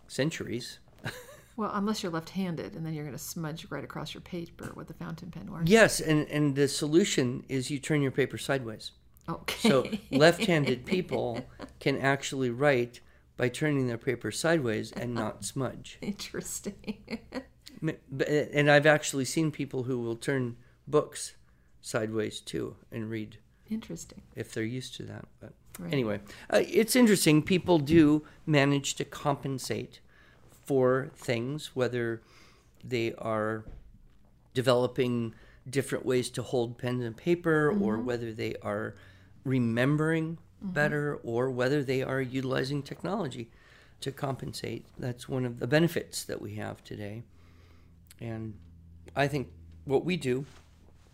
centuries. 0.08 0.80
Well, 1.56 1.69
unless 1.73 2.02
you're 2.02 2.12
left 2.12 2.32
handed 2.32 2.73
and 2.73 2.84
then 2.84 2.93
you're 2.93 3.04
going 3.04 3.15
to 3.15 3.23
smudge 3.23 3.67
right 3.69 3.84
across 3.84 4.13
your 4.13 4.21
paper 4.21 4.71
with 4.76 4.89
a 4.89 4.93
fountain 4.93 5.30
pen. 5.30 5.49
Or 5.49 5.62
Yes, 5.63 5.99
and, 5.99 6.28
and 6.30 6.56
the 6.56 6.67
solution 6.67 7.43
is 7.47 7.69
you 7.69 7.78
turn 7.78 8.02
your 8.02 8.12
paper 8.12 8.39
sideways. 8.39 8.91
Okay. 9.30 9.69
So 9.69 9.88
left 10.12 10.45
handed 10.45 10.86
people 10.88 11.45
can 11.80 11.99
actually 11.99 12.49
write 12.49 13.02
by 13.38 13.49
turning 13.49 13.88
their 13.88 13.97
paper 13.99 14.32
sideways 14.32 14.91
and 14.93 15.13
not 15.13 15.45
smudge. 15.45 15.99
Interesting. 16.02 17.19
And 17.82 18.71
I've 18.71 18.86
actually 18.88 19.26
seen 19.26 19.52
people 19.52 19.84
who 19.84 19.99
will 19.99 20.15
turn 20.15 20.58
books 20.88 21.36
sideways 21.82 22.39
too 22.39 22.78
and 22.91 23.10
read 23.10 23.38
Interesting. 23.69 24.23
if 24.36 24.54
they're 24.54 24.63
used 24.63 24.95
to 24.95 25.04
that. 25.04 25.26
But 25.39 25.54
Right. 25.79 25.91
anyway, 25.91 26.19
uh, 26.51 26.62
it's 26.67 26.95
interesting. 26.95 27.41
People 27.41 27.79
do 27.79 28.25
manage 28.45 28.93
to 28.95 29.05
compensate 29.05 29.99
for 30.65 31.12
things, 31.15 31.75
whether 31.75 32.21
they 32.83 33.13
are 33.15 33.65
developing 34.53 35.33
different 35.69 36.05
ways 36.05 36.29
to 36.29 36.43
hold 36.43 36.77
pen 36.77 37.01
and 37.01 37.17
paper, 37.17 37.71
or 37.81 37.97
whether 37.97 38.31
they 38.33 38.55
are 38.62 38.95
remembering 39.43 40.38
better, 40.62 41.15
or 41.23 41.49
whether 41.49 41.83
they 41.83 42.03
are 42.03 42.21
utilizing 42.21 42.83
technology 42.83 43.49
to 44.01 44.12
compensate. 44.12 44.86
That's 44.97 45.27
one 45.29 45.45
of 45.45 45.59
the 45.59 45.67
benefits 45.67 46.23
that 46.25 46.41
we 46.41 46.55
have 46.55 46.83
today. 46.83 47.23
And 48.19 48.53
I 49.15 49.27
think 49.27 49.47
what 49.86 50.05
we 50.05 50.17
do 50.17 50.45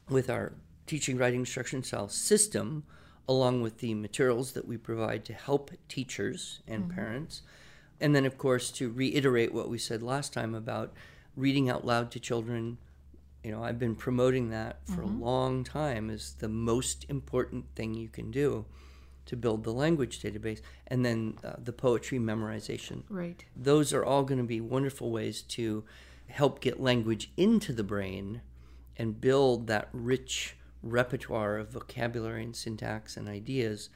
with 0.09 0.29
our 0.29 0.53
teaching 0.87 1.17
writing 1.17 1.41
instruction 1.41 1.83
style 1.83 2.09
system, 2.09 2.83
along 3.29 3.61
with 3.61 3.77
the 3.77 3.93
materials 3.93 4.53
that 4.53 4.67
we 4.67 4.75
provide 4.75 5.23
to 5.23 5.33
help 5.33 5.69
teachers 5.87 6.61
and 6.67 6.89
parents, 6.89 7.43
and 8.01 8.15
then, 8.15 8.25
of 8.25 8.37
course, 8.39 8.71
to 8.71 8.89
reiterate 8.89 9.53
what 9.53 9.69
we 9.69 9.77
said 9.77 10.01
last 10.01 10.33
time 10.33 10.55
about 10.55 10.91
reading 11.35 11.69
out 11.69 11.85
loud 11.85 12.09
to 12.11 12.19
children. 12.19 12.79
You 13.43 13.51
know, 13.51 13.63
I've 13.63 13.77
been 13.77 13.95
promoting 13.95 14.49
that 14.49 14.79
for 14.85 15.01
a 15.01 15.05
long 15.07 15.63
time 15.63 16.09
as 16.09 16.33
the 16.33 16.49
most 16.49 17.05
important 17.07 17.65
thing 17.75 17.93
you 17.93 18.09
can 18.09 18.31
do 18.31 18.65
to 19.27 19.35
build 19.37 19.63
the 19.63 19.71
language 19.73 20.21
database, 20.23 20.61
and 20.87 21.05
then 21.05 21.35
uh, 21.43 21.53
the 21.63 21.71
poetry 21.71 22.17
memorization 22.17 23.03
Right. 23.09 23.45
those 23.55 23.93
are 23.93 24.03
all 24.03 24.23
going 24.23 24.39
to 24.39 24.43
be 24.43 24.59
wonderful 24.59 25.11
ways 25.11 25.43
to 25.43 25.83
help 26.27 26.61
get 26.61 26.79
language 26.81 27.31
into 27.37 27.71
the 27.73 27.83
brain 27.83 28.41
and 28.97 29.21
build 29.21 29.67
that 29.67 29.87
rich 29.93 30.55
repertoire 30.83 31.57
of 31.57 31.69
vocabulary 31.69 32.43
and 32.43 32.55
syntax 32.55 33.17
and 33.17 33.27
ideas 33.27 33.89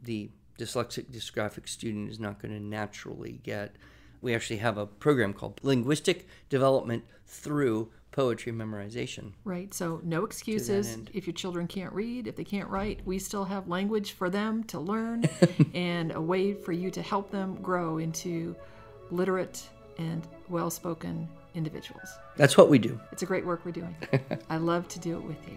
the 0.00 0.30
dyslexic 0.58 1.06
dysgraphic 1.10 1.68
student 1.68 2.10
is 2.10 2.20
not 2.20 2.40
going 2.40 2.54
to 2.54 2.60
naturally 2.62 3.40
get 3.42 3.74
we 4.22 4.34
actually 4.34 4.58
have 4.58 4.76
a 4.78 4.86
program 4.86 5.32
called 5.32 5.58
linguistic 5.62 6.26
development 6.48 7.02
through 7.26 7.90
poetry 8.12 8.52
memorization 8.52 9.32
Right. 9.44 9.72
So 9.72 10.00
no 10.04 10.24
excuses. 10.24 10.98
If 11.14 11.26
your 11.28 11.34
children 11.34 11.66
can't 11.68 11.92
read, 11.92 12.26
if 12.26 12.34
they 12.34 12.42
can't 12.44 12.68
write, 12.68 13.00
we 13.06 13.18
still 13.20 13.44
have 13.44 13.68
language 13.68 14.12
for 14.12 14.28
them 14.28 14.64
to 14.64 14.80
learn 14.80 15.24
and 15.74 16.10
a 16.12 16.20
way 16.20 16.52
for 16.52 16.72
you 16.72 16.90
to 16.90 17.02
help 17.02 17.30
them 17.30 17.54
grow 17.62 17.98
into 17.98 18.56
literate 19.12 19.68
and 19.98 20.26
well 20.48 20.70
spoken 20.70 21.28
individuals. 21.54 22.08
that's 22.36 22.56
what 22.56 22.68
we 22.68 22.78
do 22.78 22.98
It's 23.12 23.22
a 23.22 23.26
great 23.26 23.44
work 23.46 23.64
we're 23.64 23.72
doing. 23.72 23.94
I 24.50 24.56
love 24.56 24.86
to 24.88 24.98
do 24.98 25.16
it 25.16 25.22
with 25.22 25.48
you. 25.48 25.56